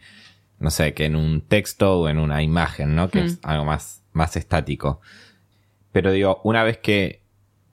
no 0.60 0.72
sé, 0.72 0.94
que 0.94 1.06
en 1.06 1.16
un 1.16 1.42
texto 1.42 2.00
o 2.00 2.10
en 2.10 2.18
una 2.18 2.42
imagen, 2.42 2.96
¿no? 2.96 3.10
Que 3.10 3.26
es 3.26 3.40
algo 3.44 3.66
más, 3.66 4.04
más 4.14 4.36
estático. 4.36 5.02
Pero 5.92 6.12
digo, 6.12 6.42
una 6.44 6.64
vez 6.64 6.80
que 6.80 7.22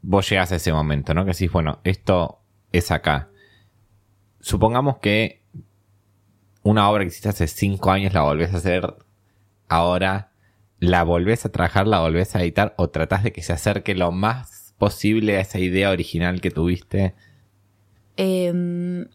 vos 0.02 0.28
llegas 0.28 0.52
a 0.52 0.56
ese 0.56 0.72
momento, 0.72 1.14
¿no? 1.14 1.24
Que 1.24 1.32
decís, 1.32 1.50
bueno, 1.50 1.80
esto 1.84 2.42
es 2.72 2.90
acá. 2.90 3.30
Supongamos 4.40 4.98
que 4.98 5.37
una 6.68 6.90
obra 6.90 7.02
que 7.02 7.08
hiciste 7.08 7.30
hace 7.30 7.48
cinco 7.48 7.90
años 7.90 8.12
la 8.12 8.22
volvés 8.22 8.52
a 8.52 8.58
hacer 8.58 8.94
ahora, 9.68 10.32
la 10.78 11.02
volvés 11.02 11.46
a 11.46 11.48
trabajar, 11.48 11.86
la 11.86 12.00
volvés 12.00 12.36
a 12.36 12.42
editar 12.42 12.74
o 12.76 12.90
tratás 12.90 13.22
de 13.22 13.32
que 13.32 13.42
se 13.42 13.54
acerque 13.54 13.94
lo 13.94 14.12
más 14.12 14.74
posible 14.76 15.38
a 15.38 15.40
esa 15.40 15.58
idea 15.58 15.90
original 15.90 16.42
que 16.42 16.50
tuviste? 16.50 17.14
Em, 18.18 19.06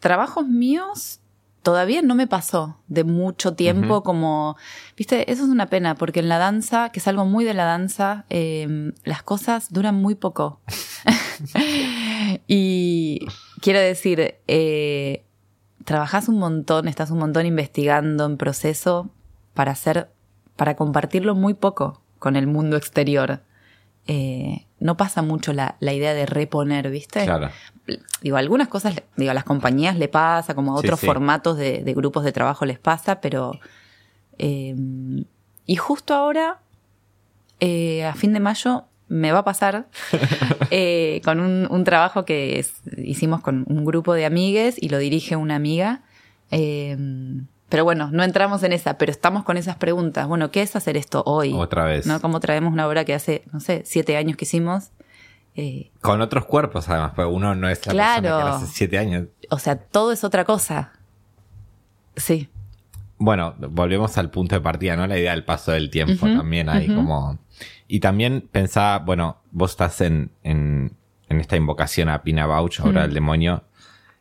trabajos 0.00 0.46
míos 0.46 1.20
todavía 1.62 2.02
no 2.02 2.14
me 2.14 2.26
pasó 2.26 2.78
de 2.88 3.04
mucho 3.04 3.54
tiempo 3.54 4.02
como, 4.02 4.56
viste, 4.96 5.32
eso 5.32 5.44
es 5.44 5.48
una 5.48 5.66
pena 5.66 5.94
porque 5.94 6.20
en 6.20 6.28
la 6.28 6.36
danza, 6.36 6.90
que 6.90 7.00
es 7.00 7.08
algo 7.08 7.24
muy 7.24 7.44
de 7.44 7.54
la 7.54 7.64
danza, 7.64 8.26
em, 8.28 8.92
las 9.04 9.22
cosas 9.22 9.72
duran 9.72 9.94
muy 9.94 10.14
poco. 10.14 10.60
y 12.46 13.26
quiero 13.60 13.80
decir, 13.80 14.34
eh, 14.46 15.24
trabajas 15.84 16.28
un 16.28 16.38
montón, 16.38 16.88
estás 16.88 17.10
un 17.10 17.18
montón 17.18 17.46
investigando 17.46 18.26
en 18.26 18.36
proceso 18.36 19.10
para 19.54 19.72
hacer, 19.72 20.10
para 20.56 20.76
compartirlo 20.76 21.34
muy 21.34 21.54
poco 21.54 22.00
con 22.18 22.36
el 22.36 22.46
mundo 22.46 22.76
exterior. 22.76 23.40
Eh, 24.06 24.66
no 24.78 24.96
pasa 24.96 25.22
mucho 25.22 25.52
la, 25.52 25.76
idea 25.80 26.14
de 26.14 26.26
reponer, 26.26 26.90
¿viste? 26.90 27.24
Claro. 27.24 27.50
Digo, 28.22 28.36
algunas 28.36 28.68
cosas, 28.68 28.94
digo, 29.16 29.30
a 29.30 29.34
las 29.34 29.44
compañías 29.44 29.96
le 29.96 30.08
pasa, 30.08 30.54
como 30.54 30.72
a 30.72 30.76
otros 30.76 31.00
formatos 31.00 31.56
de, 31.56 31.82
grupos 31.94 32.24
de 32.24 32.32
trabajo 32.32 32.64
les 32.64 32.78
pasa, 32.78 33.20
pero. 33.20 33.52
Eh, 34.38 34.74
y 35.66 35.76
justo 35.76 36.14
ahora, 36.14 36.60
eh, 37.60 38.04
a 38.04 38.14
fin 38.14 38.32
de 38.32 38.40
mayo, 38.40 38.84
me 39.10 39.32
va 39.32 39.40
a 39.40 39.44
pasar 39.44 39.88
eh, 40.70 41.20
con 41.24 41.40
un, 41.40 41.84
trabajo 41.84 42.24
que 42.24 42.64
hicimos 42.96 43.42
con 43.42 43.64
un 43.68 43.84
grupo 43.84 44.14
de 44.14 44.24
amigues 44.24 44.76
y 44.80 44.88
lo 44.88 44.98
dirige 44.98 45.36
una 45.36 45.56
amiga. 45.56 46.02
Em, 46.50 47.46
pero 47.68 47.84
bueno, 47.84 48.08
no 48.12 48.22
entramos 48.22 48.62
en 48.62 48.72
esa, 48.72 48.98
pero 48.98 49.10
estamos 49.10 49.42
con 49.42 49.56
esas 49.56 49.76
preguntas. 49.76 50.28
Bueno, 50.28 50.50
¿qué 50.52 50.62
es 50.62 50.76
hacer 50.76 50.96
esto 50.96 51.22
hoy? 51.26 51.52
Otra 51.52 51.84
vez. 51.84 52.06
¿No? 52.06 52.20
Como 52.20 52.38
traemos 52.40 52.72
una 52.72 52.86
obra 52.86 53.04
que 53.04 53.12
hace, 53.12 53.42
no 53.52 53.60
sé, 53.60 53.82
siete 53.84 54.16
años 54.16 54.36
que 54.36 54.44
hicimos. 54.44 54.90
Eh, 55.56 55.90
con 56.00 56.20
otros 56.20 56.46
cuerpos, 56.46 56.88
además, 56.88 57.12
porque 57.16 57.30
uno 57.30 57.56
no 57.56 57.68
es 57.68 57.84
la 57.86 57.92
claro, 57.92 58.22
persona 58.22 58.44
que 58.44 58.64
hace 58.64 58.66
siete 58.72 58.98
años. 58.98 59.26
O 59.50 59.58
sea, 59.58 59.76
todo 59.76 60.12
es 60.12 60.22
otra 60.22 60.44
cosa. 60.44 60.92
Sí. 62.16 62.48
Bueno, 63.22 63.54
volvemos 63.58 64.16
al 64.16 64.30
punto 64.30 64.54
de 64.54 64.62
partida, 64.62 64.96
¿no? 64.96 65.06
La 65.06 65.18
idea 65.18 65.32
del 65.32 65.44
paso 65.44 65.72
del 65.72 65.90
tiempo 65.90 66.26
también 66.26 66.70
hay 66.70 66.88
como 66.88 67.38
y 67.86 68.00
también 68.00 68.48
pensaba, 68.50 68.98
bueno, 69.00 69.42
vos 69.50 69.72
estás 69.72 70.00
en, 70.00 70.30
en, 70.42 70.96
esta 71.28 71.56
invocación 71.56 72.08
a 72.08 72.22
Pina 72.22 72.46
Bauch, 72.46 72.80
ahora 72.80 73.04
el 73.04 73.12
demonio, 73.12 73.64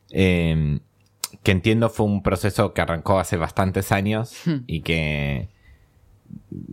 em, 0.09 0.79
que 1.43 1.51
entiendo 1.51 1.89
fue 1.89 2.07
un 2.07 2.21
proceso 2.21 2.73
que 2.73 2.81
arrancó 2.81 3.19
hace 3.19 3.37
bastantes 3.37 3.93
años 3.93 4.41
y 4.67 4.81
que 4.81 5.47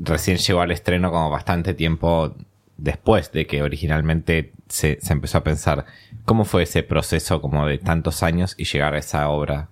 recién 0.03 0.39
llegó 0.39 0.63
al 0.63 0.73
estreno 0.73 1.13
como 1.13 1.31
bastante 1.31 1.75
tiempo 1.75 2.35
después 2.77 3.31
de 3.31 3.47
que 3.47 3.63
originalmente 3.63 4.53
se, 4.69 4.99
se 5.01 5.13
empezó 5.13 5.39
a 5.39 5.45
pensar. 5.45 5.87
¿Cómo 6.25 6.45
fue 6.45 6.65
ese 6.65 6.83
proceso 6.83 7.41
como 7.41 7.67
de 7.67 7.79
tantos 7.79 8.25
años 8.25 8.57
y 8.59 8.65
llegar 8.65 8.95
a 8.95 8.99
esa 8.99 9.29
obra? 9.29 9.69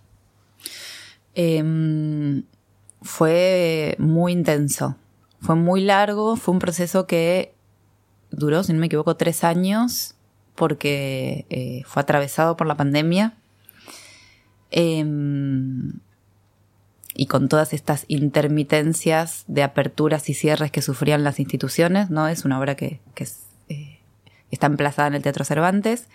Em, 1.35 2.45
fue 3.03 3.97
muy 3.99 4.33
intenso. 4.33 4.97
Fue 5.41 5.57
muy 5.57 5.83
largo, 5.83 6.37
fue 6.37 6.53
un 6.55 6.59
proceso 6.59 7.07
que 7.07 7.55
duró, 8.31 8.63
si 8.63 8.73
no 8.73 8.81
me 8.81 8.87
equivoco, 8.87 9.17
tres 9.17 9.45
años, 9.45 10.15
porque 10.55 11.47
eh, 11.51 11.83
fue 11.87 12.03
atravesado 12.03 12.57
por 12.57 12.67
la 12.67 12.77
pandemia. 12.77 13.35
Em, 14.71 16.01
y 17.15 17.27
con 17.27 17.49
todas 17.49 17.73
estas 17.73 18.05
intermitencias 18.09 19.45
de 19.47 19.63
aperturas 19.63 20.29
y 20.29 20.35
cierres 20.35 20.71
que 20.73 20.83
sufrían 20.83 21.23
las 21.23 21.39
instituciones, 21.39 22.11
¿no? 22.11 22.27
Es 22.27 22.45
una 22.45 22.59
obra 22.59 22.75
que, 22.75 23.01
eh, 23.69 24.01
está 24.51 24.67
emplazada 24.67 25.09
en 25.09 25.15
el 25.15 25.23
Teatro 25.23 25.45
Cervantes. 25.45 26.09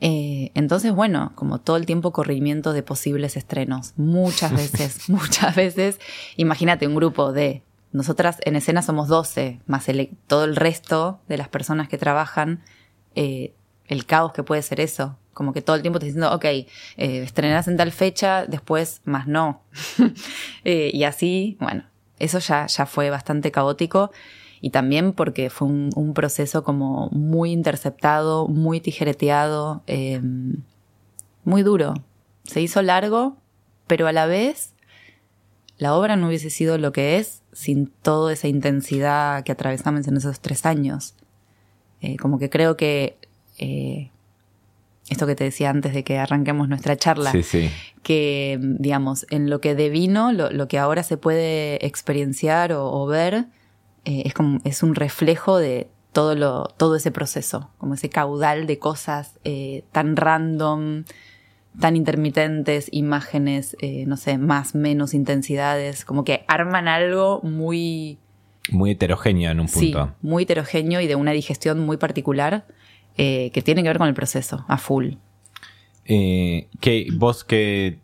Eh, 0.00 0.52
entonces, 0.54 0.92
bueno, 0.92 1.32
como 1.34 1.58
todo 1.60 1.76
el 1.76 1.86
tiempo 1.86 2.12
corrimiento 2.12 2.72
de 2.72 2.82
posibles 2.82 3.36
estrenos, 3.36 3.94
muchas 3.96 4.52
veces, 4.56 5.08
muchas 5.08 5.54
veces. 5.54 5.98
Imagínate 6.36 6.86
un 6.86 6.94
grupo 6.94 7.32
de, 7.32 7.62
nosotras 7.92 8.38
en 8.44 8.56
escena 8.56 8.82
somos 8.82 9.08
12, 9.08 9.60
más 9.66 9.86
todo 10.26 10.44
el 10.44 10.56
resto 10.56 11.20
de 11.28 11.38
las 11.38 11.48
personas 11.48 11.88
que 11.88 11.96
trabajan, 11.96 12.62
eh, 13.14 13.54
el 13.86 14.04
caos 14.04 14.32
que 14.32 14.42
puede 14.42 14.62
ser 14.62 14.80
eso. 14.80 15.16
Como 15.32 15.52
que 15.52 15.62
todo 15.62 15.76
el 15.76 15.82
tiempo 15.82 15.98
te 15.98 16.06
diciendo, 16.06 16.34
ok, 16.34 16.44
eh, 16.44 16.66
estrenarás 16.96 17.68
en 17.68 17.76
tal 17.76 17.92
fecha, 17.92 18.44
después 18.46 19.00
más 19.04 19.26
no. 19.26 19.62
Eh, 20.64 20.90
y 20.92 21.04
así, 21.04 21.56
bueno, 21.60 21.84
eso 22.18 22.40
ya, 22.40 22.66
ya 22.66 22.84
fue 22.84 23.08
bastante 23.08 23.50
caótico 23.50 24.10
y 24.60 24.70
también 24.70 25.12
porque 25.12 25.50
fue 25.50 25.68
un, 25.68 26.12
proceso 26.14 26.64
como 26.64 27.08
muy 27.10 27.52
interceptado, 27.52 28.48
muy 28.48 28.80
tijereteado, 28.80 29.82
em, 29.86 30.62
muy 31.44 31.62
duro. 31.62 31.94
Se 32.44 32.60
hizo 32.60 32.82
largo, 32.82 33.36
pero 33.86 34.06
a 34.06 34.12
la 34.12 34.26
vez 34.26 34.74
la 35.76 35.94
obra 35.94 36.16
no 36.16 36.26
hubiese 36.26 36.50
sido 36.50 36.76
lo 36.76 36.92
que 36.92 37.18
es 37.18 37.42
sin 37.52 37.86
toda 37.86 38.32
esa 38.32 38.48
intensidad 38.48 39.44
que 39.44 39.52
atravesamos 39.52 40.08
en 40.08 40.16
esos 40.16 40.40
tres 40.40 40.66
años. 40.66 41.14
Eh, 42.00 42.16
como 42.16 42.38
que 42.38 42.50
creo 42.50 42.76
que 42.76 43.16
eh, 43.58 44.10
esto 45.08 45.26
que 45.26 45.36
te 45.36 45.44
decía 45.44 45.70
antes 45.70 45.94
de 45.94 46.02
que 46.02 46.18
arranquemos 46.18 46.68
nuestra 46.68 46.96
charla, 46.96 47.32
que 48.02 48.58
digamos, 48.60 49.26
en 49.30 49.50
lo 49.50 49.60
que 49.60 49.76
devino, 49.76 50.32
lo, 50.32 50.50
lo 50.50 50.66
que 50.66 50.78
ahora 50.78 51.04
se 51.04 51.16
puede 51.16 51.84
experienciar 51.86 52.72
o 52.72 53.06
ver, 53.06 53.46
eh, 54.04 54.22
es, 54.24 54.34
como, 54.34 54.60
es 54.64 54.82
un 54.82 54.94
reflejo 54.94 55.58
de 55.58 55.88
todo, 56.12 56.34
lo, 56.34 56.64
todo 56.76 56.96
ese 56.96 57.10
proceso, 57.10 57.70
como 57.78 57.94
ese 57.94 58.08
caudal 58.08 58.66
de 58.66 58.78
cosas 58.78 59.38
eh, 59.44 59.84
tan 59.92 60.16
random, 60.16 61.04
tan 61.80 61.96
intermitentes, 61.96 62.88
imágenes, 62.92 63.76
eh, 63.80 64.04
no 64.06 64.16
sé, 64.16 64.38
más, 64.38 64.74
menos 64.74 65.14
intensidades, 65.14 66.04
como 66.04 66.24
que 66.24 66.44
arman 66.48 66.88
algo 66.88 67.40
muy... 67.42 68.18
Muy 68.70 68.90
heterogéneo 68.90 69.50
en 69.50 69.60
un 69.60 69.66
punto. 69.66 70.06
Sí, 70.06 70.12
muy 70.20 70.42
heterogéneo 70.42 71.00
y 71.00 71.06
de 71.06 71.14
una 71.14 71.32
digestión 71.32 71.80
muy 71.80 71.96
particular 71.96 72.66
que 73.16 73.62
tiene 73.64 73.82
que 73.82 73.88
ver 73.88 73.98
con 73.98 74.06
el 74.06 74.14
proceso, 74.14 74.64
a 74.68 74.78
full. 74.78 75.14
¿qué, 76.04 77.08
¿Vos 77.16 77.42
qué 77.42 77.98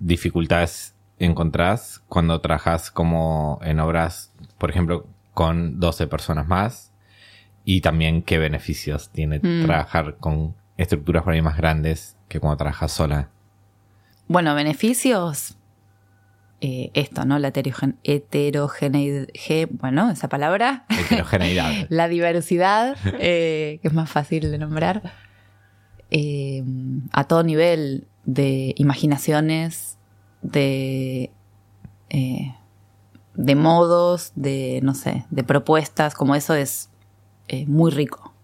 dificultades 0.00 0.96
encontrás 1.18 2.02
cuando 2.08 2.40
trabajas 2.40 2.90
como 2.90 3.58
en 3.62 3.80
obras, 3.80 4.32
por 4.58 4.70
ejemplo, 4.70 5.06
con 5.38 5.78
12 5.78 6.08
personas 6.08 6.48
más 6.48 6.90
y 7.64 7.80
también 7.80 8.22
qué 8.22 8.38
beneficios 8.38 9.10
tiene 9.10 9.38
mm. 9.38 9.66
trabajar 9.66 10.16
con 10.16 10.56
estructuras 10.76 11.22
por 11.22 11.32
ahí 11.32 11.42
más 11.42 11.56
grandes 11.56 12.16
que 12.26 12.40
cuando 12.40 12.56
trabajas 12.56 12.90
sola. 12.90 13.30
Bueno, 14.26 14.52
beneficios, 14.56 15.56
eh, 16.60 16.90
esto, 16.94 17.24
¿no? 17.24 17.38
La 17.38 17.52
heterogeneidad, 17.52 19.28
bueno, 19.78 20.10
esa 20.10 20.28
palabra. 20.28 20.86
Heterogeneidad. 20.88 21.86
la 21.88 22.08
diversidad, 22.08 22.96
eh, 23.20 23.78
que 23.80 23.86
es 23.86 23.94
más 23.94 24.10
fácil 24.10 24.50
de 24.50 24.58
nombrar. 24.58 25.12
Eh, 26.10 26.64
a 27.12 27.22
todo 27.28 27.44
nivel 27.44 28.08
de 28.24 28.74
imaginaciones, 28.76 29.98
de 30.42 31.30
de 33.38 33.54
modos, 33.54 34.32
de, 34.34 34.80
no 34.82 34.96
sé, 34.96 35.24
de 35.30 35.44
propuestas, 35.44 36.16
como 36.16 36.34
eso 36.34 36.54
es 36.54 36.90
eh, 37.46 37.66
muy 37.66 37.92
rico. 37.92 38.34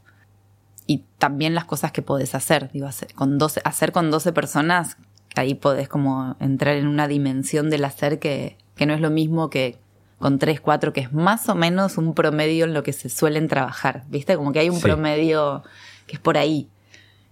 Y 0.87 1.03
también 1.19 1.53
las 1.57 1.65
cosas 1.65 1.91
que 1.91 2.01
podés 2.01 2.37
hacer, 2.37 2.71
digo, 2.71 2.87
hacer 2.87 3.13
con 3.13 3.37
12, 3.37 3.61
hacer 3.65 3.91
con 3.91 4.13
12 4.13 4.33
personas, 4.33 4.97
ahí 5.35 5.55
podés 5.55 5.89
como 5.89 6.37
entrar 6.39 6.77
en 6.77 6.87
una 6.87 7.09
dimensión 7.09 7.71
del 7.71 7.85
hacer 7.85 8.21
que, 8.21 8.57
que 8.77 8.87
no 8.87 8.95
es 8.95 9.01
lo 9.01 9.11
mismo 9.11 9.51
que 9.51 9.79
con 10.21 10.39
3, 10.39 10.61
4, 10.61 10.93
que 10.93 11.01
es 11.01 11.13
más 11.13 11.49
o 11.49 11.57
menos 11.57 11.99
un 11.99 12.15
promedio 12.15 12.65
en 12.65 12.73
lo 12.73 12.85
que 12.85 12.93
se 12.93 13.09
suelen 13.09 13.49
trabajar, 13.49 14.05
¿viste? 14.11 14.37
Como 14.37 14.53
que 14.53 14.61
hay 14.61 14.71
un 14.71 14.81
promedio 14.81 15.65
que 16.07 16.15
es 16.15 16.21
por 16.21 16.39
ahí. 16.39 16.69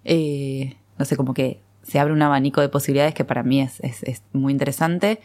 Eh, 0.04 0.76
no 0.98 1.04
sé, 1.04 1.16
como 1.16 1.32
que 1.32 1.60
se 1.84 2.00
abre 2.00 2.12
un 2.12 2.22
abanico 2.22 2.60
de 2.60 2.68
posibilidades 2.68 3.14
que 3.14 3.24
para 3.24 3.44
mí 3.44 3.60
es, 3.60 3.78
es, 3.80 4.02
es 4.02 4.22
muy 4.32 4.52
interesante. 4.52 5.20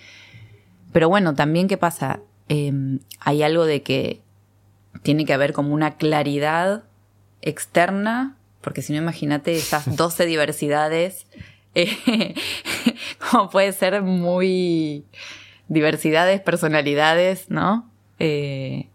Pero 0.93 1.09
bueno, 1.09 1.33
también 1.33 1.67
qué 1.67 1.77
pasa, 1.77 2.21
em, 2.49 2.99
hay 3.19 3.43
algo 3.43 3.65
de 3.65 3.83
que 3.83 4.21
tiene 5.03 5.25
que 5.25 5.33
haber 5.33 5.53
como 5.53 5.73
una 5.73 5.97
claridad 5.97 6.83
externa, 7.41 8.35
porque 8.61 8.81
si 8.81 8.93
no 8.93 8.99
imagínate 8.99 9.55
esas 9.55 9.95
12 9.97 10.25
diversidades, 10.25 11.27
eh, 11.75 12.35
como 13.31 13.49
puede 13.49 13.71
ser 13.73 14.01
muy 14.01 15.05
diversidades, 15.67 16.41
personalidades, 16.41 17.49
¿no? 17.49 17.89
Eh, 18.19 18.89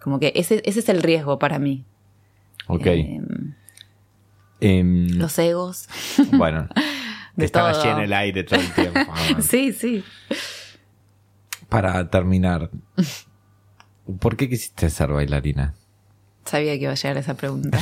como 0.00 0.20
que 0.20 0.32
ese, 0.36 0.62
ese, 0.64 0.80
es 0.80 0.88
el 0.88 1.02
riesgo 1.02 1.38
para 1.38 1.58
mí. 1.58 1.84
Ok. 2.66 2.86
Em, 2.86 3.54
em, 4.60 5.08
los 5.18 5.38
egos. 5.38 5.88
Bueno, 6.32 6.68
de 7.36 7.44
están 7.44 7.74
allí 7.74 7.88
en 7.88 7.98
el 7.98 8.12
aire 8.12 8.44
todo 8.44 8.60
el 8.60 8.72
tiempo. 8.72 9.12
sí, 9.40 9.72
sí 9.72 10.04
para 11.74 12.08
terminar, 12.08 12.70
¿por 14.20 14.36
qué 14.36 14.48
quisiste 14.48 14.88
ser 14.90 15.08
bailarina? 15.08 15.74
Sabía 16.44 16.74
que 16.74 16.82
iba 16.84 16.92
a 16.92 16.94
llegar 16.94 17.16
esa 17.16 17.34
pregunta. 17.34 17.80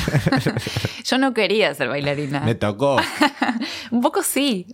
Yo 1.04 1.18
no 1.18 1.34
quería 1.34 1.74
ser 1.74 1.88
bailarina. 1.88 2.40
Me 2.40 2.54
tocó. 2.54 2.96
Un 3.90 4.00
poco 4.00 4.22
sí. 4.22 4.66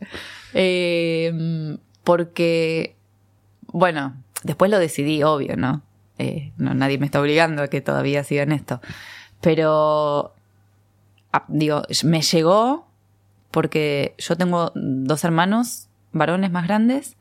Eh, 0.54 1.76
porque, 2.04 2.94
bueno, 3.66 4.22
después 4.44 4.70
lo 4.70 4.78
decidí, 4.78 5.24
obvio, 5.24 5.56
¿no? 5.56 5.82
Eh, 6.18 6.52
¿no? 6.56 6.74
Nadie 6.74 6.98
me 6.98 7.06
está 7.06 7.20
obligando 7.20 7.62
a 7.62 7.68
que 7.68 7.80
todavía 7.80 8.22
siga 8.22 8.44
en 8.44 8.52
esto. 8.52 8.80
Pero, 9.40 10.36
ah, 11.32 11.44
digo, 11.48 11.82
me 12.04 12.22
llegó 12.22 12.86
porque 13.50 14.14
yo 14.18 14.36
tengo 14.36 14.70
dos 14.76 15.24
hermanos 15.24 15.88
varones 16.12 16.52
más 16.52 16.68
grandes 16.68 17.17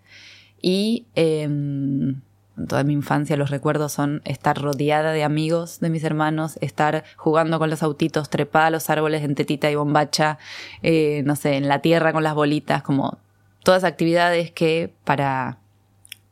y 0.62 1.06
em, 1.16 2.22
toda 2.68 2.84
mi 2.84 2.94
infancia 2.94 3.38
los 3.38 3.52
recuerdos 3.52 3.92
son 3.92 4.22
estar 4.26 4.60
rodeada 4.60 5.12
de 5.12 5.24
amigos 5.24 5.80
de 5.80 5.90
mis 5.90 6.04
hermanos, 6.04 6.58
estar 6.62 7.04
jugando 7.16 7.60
con 7.60 7.70
los 7.70 7.84
autitos, 7.84 8.30
trepada 8.30 8.68
a 8.68 8.72
los 8.72 8.90
árboles 8.90 9.24
en 9.24 9.36
tetita 9.36 9.70
y 9.70 9.76
bombacha, 9.76 10.40
eh, 10.82 11.22
no 11.26 11.36
sé, 11.36 11.56
en 11.56 11.68
la 11.68 11.80
tierra 11.80 12.14
con 12.14 12.24
las 12.24 12.34
bolitas, 12.34 12.82
como 12.82 13.18
todas 13.64 13.84
actividades 13.84 14.52
que 14.52 14.94
para 15.04 15.60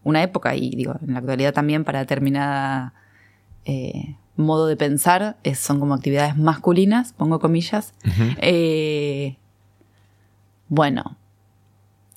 una 0.04 0.24
época 0.24 0.56
y 0.56 0.70
digo, 0.72 0.96
en 1.06 1.14
la 1.14 1.20
actualidad 1.20 1.54
también 1.54 1.84
para 1.84 2.00
determinada 2.00 2.94
eh, 3.66 4.16
modo 4.38 4.68
de 4.68 4.76
pensar, 4.76 5.38
son 5.56 5.80
como 5.80 5.94
actividades 5.94 6.38
masculinas, 6.38 7.14
pongo 7.14 7.40
comillas. 7.40 7.94
Eh, 8.42 9.38
bueno, 10.68 11.18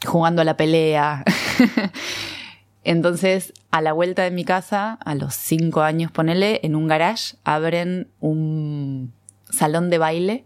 jugando 0.07 0.43
a 0.43 0.45
la 0.45 0.57
pelea. 0.57 1.25
Entonces, 2.85 3.53
a 3.71 3.83
la 3.83 3.93
vuelta 3.93 4.23
de 4.23 4.31
mi 4.31 4.45
casa, 4.45 4.95
a 5.05 5.15
los 5.15 5.35
cinco 5.35 5.83
años, 5.83 6.11
ponele, 6.11 6.61
en 6.63 6.75
un 6.75 6.89
garage, 6.89 7.37
abren 7.45 8.09
un 8.21 9.13
salón 9.51 9.91
de 9.91 9.99
baile 9.99 10.45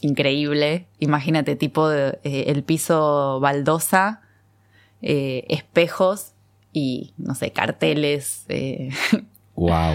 increíble. 0.00 0.86
Imagínate, 0.98 1.56
tipo 1.56 1.90
eh, 1.90 2.18
el 2.22 2.62
piso 2.62 3.40
baldosa, 3.40 4.22
eh, 5.02 5.44
espejos 5.48 6.32
y, 6.72 7.12
no 7.16 7.34
sé, 7.34 7.52
carteles. 7.52 8.46
Wow. 9.54 9.94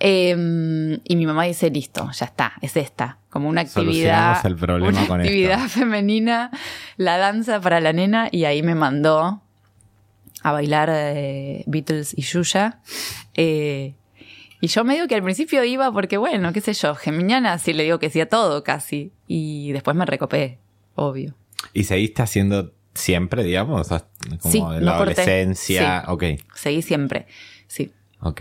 Eh, 0.00 0.30
em, 0.30 1.00
y 1.04 1.16
mi 1.16 1.26
mamá 1.26 1.44
dice, 1.44 1.70
listo, 1.70 2.10
ya 2.12 2.26
está, 2.26 2.52
es 2.60 2.76
esta. 2.76 3.18
Como 3.30 3.48
una 3.48 3.62
actividad, 3.62 4.44
el 4.46 4.56
problema 4.56 5.04
una 5.04 5.14
actividad 5.22 5.58
femenina, 5.68 6.50
la 6.96 7.18
danza 7.18 7.60
para 7.60 7.80
la 7.80 7.92
nena, 7.92 8.28
y 8.30 8.44
ahí 8.44 8.62
me 8.62 8.74
mandó 8.74 9.42
a 10.42 10.52
bailar 10.52 10.88
eh, 10.92 11.64
Beatles 11.66 12.14
y 12.16 12.22
Yuya. 12.22 12.80
Eh, 13.34 13.94
Y 14.60 14.66
yo 14.68 14.82
medio 14.84 15.06
que 15.06 15.14
al 15.14 15.22
principio 15.22 15.62
iba 15.64 15.92
porque, 15.92 16.16
bueno, 16.16 16.52
qué 16.52 16.60
sé 16.60 16.72
yo, 16.74 16.94
geminiana 16.96 17.58
sí 17.58 17.72
le 17.72 17.84
digo 17.84 17.98
que 18.00 18.10
sí 18.10 18.20
a 18.20 18.28
todo 18.28 18.64
casi. 18.64 19.12
Y 19.28 19.70
después 19.72 19.96
me 19.96 20.04
recopé, 20.04 20.58
obvio. 20.96 21.34
¿Y 21.72 21.84
seguiste 21.84 22.22
haciendo 22.22 22.72
siempre, 22.94 23.44
digamos? 23.44 23.88
Como 23.88 24.52
Sí, 24.52 24.58
en 24.58 24.64
no 24.64 24.80
la 24.80 24.96
corté. 24.96 25.12
adolescencia. 25.22 26.04
Ok, 26.08 26.24
Seguí 26.54 26.82
siempre, 26.82 27.26
sí. 27.68 27.92
ok. 28.20 28.40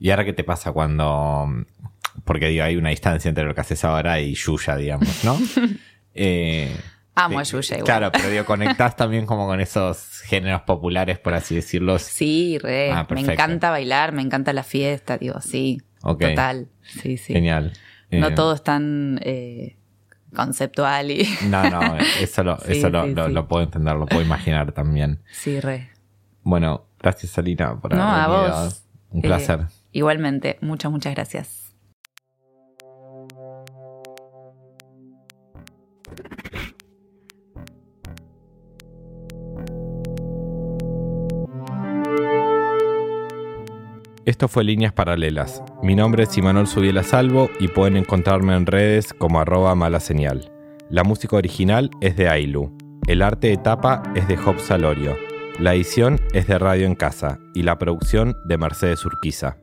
¿Y 0.00 0.10
ahora 0.10 0.24
qué 0.24 0.32
te 0.32 0.44
pasa 0.44 0.70
cuando.? 0.70 1.48
Porque 2.24 2.46
digo, 2.48 2.62
hay 2.64 2.76
una 2.76 2.90
distancia 2.90 3.28
entre 3.28 3.44
lo 3.44 3.54
que 3.54 3.60
haces 3.60 3.84
ahora 3.84 4.20
y 4.20 4.34
Yuya, 4.34 4.76
digamos, 4.76 5.24
¿no? 5.24 5.36
Eh, 6.20 6.76
Amo 7.24 7.38
a 7.38 7.42
Yuya 7.42 7.76
igual. 7.78 7.84
Claro, 7.84 8.12
pero 8.12 8.28
digo, 8.30 8.44
conectás 8.44 8.96
también 8.96 9.26
como 9.26 9.46
con 9.46 9.60
esos 9.60 10.20
géneros 10.22 10.62
populares, 10.62 11.18
por 11.18 11.34
así 11.34 11.54
decirlo. 11.54 11.98
Sí, 11.98 12.58
re. 12.58 12.92
Ah, 12.92 13.06
me 13.10 13.20
encanta 13.20 13.70
bailar, 13.70 14.12
me 14.12 14.22
encanta 14.22 14.52
la 14.52 14.62
fiesta, 14.62 15.18
digo, 15.18 15.40
sí. 15.40 15.80
Total. 16.00 16.68
Sí, 16.82 17.16
sí. 17.16 17.32
Genial. 17.32 17.72
No 18.10 18.28
Eh, 18.28 18.30
todo 18.32 18.54
es 18.54 18.62
tan 18.62 19.18
eh, 19.22 19.76
conceptual 20.34 21.10
y. 21.10 21.28
No, 21.48 21.68
no, 21.68 21.96
eso, 22.20 22.44
lo, 22.44 22.56
Sí, 22.58 22.72
eso 22.78 22.90
lo, 22.90 23.04
sí, 23.04 23.14
lo- 23.14 23.26
sí. 23.26 23.32
lo 23.32 23.48
puedo 23.48 23.62
entender, 23.64 23.94
lo 23.96 24.06
puedo 24.06 24.22
imaginar 24.22 24.72
también. 24.72 25.22
Sí, 25.32 25.60
re. 25.60 25.90
Bueno, 26.42 26.86
gracias 27.00 27.36
Alina 27.38 27.78
por 27.80 27.94
No, 27.94 28.02
haber 28.02 28.20
a 28.20 28.28
venido. 28.28 28.64
vos. 28.64 28.84
Un 29.10 29.18
Eh, 29.20 29.22
placer. 29.22 29.60
igualmente, 29.92 30.58
muchas, 30.60 30.90
muchas 30.92 31.14
gracias. 31.14 31.67
Esto 44.28 44.46
fue 44.46 44.62
Líneas 44.62 44.92
Paralelas. 44.92 45.62
Mi 45.82 45.94
nombre 45.94 46.24
es 46.24 46.36
Imanol 46.36 46.66
Subiela 46.66 47.02
Salvo 47.02 47.48
y 47.58 47.68
pueden 47.68 47.96
encontrarme 47.96 48.54
en 48.54 48.66
redes 48.66 49.14
como 49.14 49.40
arroba 49.40 49.74
mala 49.74 50.00
señal. 50.00 50.52
La 50.90 51.02
música 51.02 51.36
original 51.36 51.90
es 52.02 52.14
de 52.18 52.28
Ailu. 52.28 52.76
El 53.06 53.22
arte 53.22 53.46
de 53.46 53.56
tapa 53.56 54.02
es 54.14 54.28
de 54.28 54.36
Job 54.36 54.60
Salorio. 54.60 55.16
La 55.58 55.72
edición 55.72 56.20
es 56.34 56.46
de 56.46 56.58
Radio 56.58 56.84
en 56.84 56.94
Casa 56.94 57.38
y 57.54 57.62
la 57.62 57.78
producción 57.78 58.36
de 58.44 58.58
Mercedes 58.58 59.02
Urquiza. 59.06 59.56